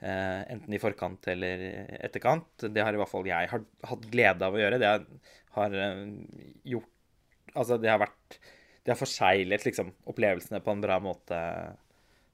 [0.00, 1.66] enten i forkant eller
[2.00, 2.64] etterkant.
[2.72, 4.80] Det har i hvert fall jeg hatt glede av å gjøre.
[4.80, 4.94] Det
[5.58, 6.08] har eh,
[6.74, 6.96] gjort
[7.50, 8.36] Altså, det har vært
[8.84, 11.38] Det har forseglet liksom opplevelsene på en bra måte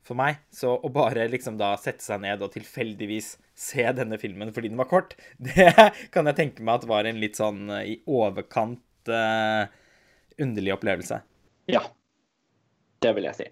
[0.07, 0.43] for meg.
[0.53, 4.79] Så å bare liksom da sette seg ned og tilfeldigvis se denne filmen fordi den
[4.79, 5.17] var kort,
[5.49, 5.73] det
[6.15, 9.65] kan jeg tenke meg at var en litt sånn eh, i overkant uh,
[10.39, 11.23] underlig opplevelse.
[11.73, 11.83] Ja.
[13.03, 13.49] Det vil jeg si.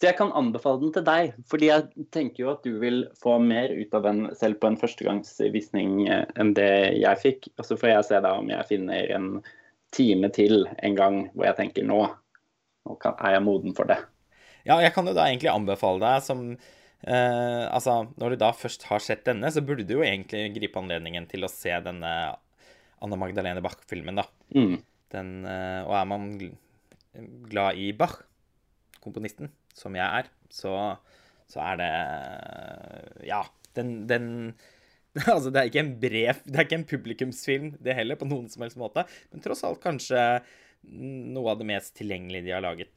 [0.00, 3.34] Så jeg kan anbefale den til deg, fordi jeg tenker jo at du vil få
[3.44, 7.50] mer ut av den selv på en førstegangsvisning eh, enn det jeg fikk.
[7.60, 9.28] Og så får jeg se da om jeg finner en
[9.92, 12.00] time til en gang hvor jeg tenker nå,
[12.88, 13.98] nå kan, er jeg moden for det.
[14.64, 18.88] Ja, jeg kan jo da egentlig anbefale deg som eh, Altså, når du da først
[18.88, 22.14] har sett denne, så burde du jo egentlig gripe anledningen til å se denne
[23.04, 24.28] Anna Magdalene Bach-filmen, da.
[24.56, 24.80] Mm.
[25.12, 26.30] Den, eh, og er man
[27.52, 28.22] glad i Bach,
[29.04, 30.74] komponisten, som jeg er, så,
[31.50, 31.94] så er det
[33.28, 33.44] Ja,
[33.78, 34.28] den, den
[35.32, 38.48] Altså, det er ikke en brev, det er ikke en publikumsfilm, det heller, på noen
[38.50, 39.04] som helst måte.
[39.32, 40.22] Men tross alt kanskje
[40.86, 42.92] noe av det mest tilgjengelige de har laget.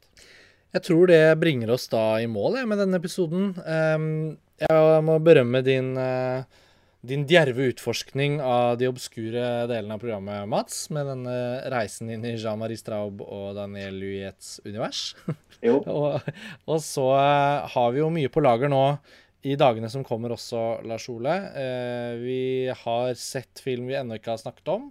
[0.74, 3.52] Jeg tror det bringer oss da i mål jeg, med denne episoden.
[3.62, 4.06] Um,
[4.62, 6.46] jeg må berømme din uh,
[7.04, 11.36] din djerve utforskning av de obskure delene av programmet, Mats, med denne
[11.74, 15.10] reisen inn i Jean-Marie Straub og Daniel Luiets univers.
[15.60, 15.82] Jo.
[15.98, 16.24] og,
[16.64, 18.86] og, så eh, har vi jo mye på lager nå
[19.44, 21.36] i dagene som kommer også, Lars Ole.
[21.60, 22.42] Eh, vi
[22.86, 24.88] har sett film vi ennå ikke har snakket om.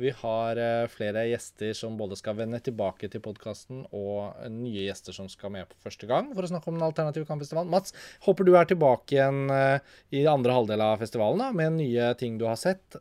[0.00, 4.86] Vi har uh, flere gjester som både skal vende tilbake til podkasten, og uh, nye
[4.86, 7.70] gjester som skal med på første gang for å snakke om den alternative kampfestivalen.
[7.72, 7.94] Mats,
[8.24, 9.76] håper du er tilbake igjen uh,
[10.16, 12.96] i andre halvdel av festivalen da, med nye ting du har sett.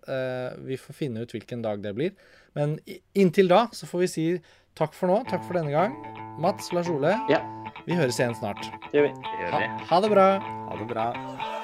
[0.66, 2.16] vi får finne ut hvilken dag det blir.
[2.58, 2.78] Men
[3.18, 4.26] inntil da så får vi si
[4.80, 5.22] takk for nå.
[5.30, 5.96] Takk for denne gang.
[6.40, 7.44] Mats, Lars Ole, ja.
[7.86, 8.68] vi høres igjen snart.
[8.90, 9.40] Det gjør vi.
[9.54, 10.28] Ha, ha det bra.
[10.70, 11.59] Ha det bra.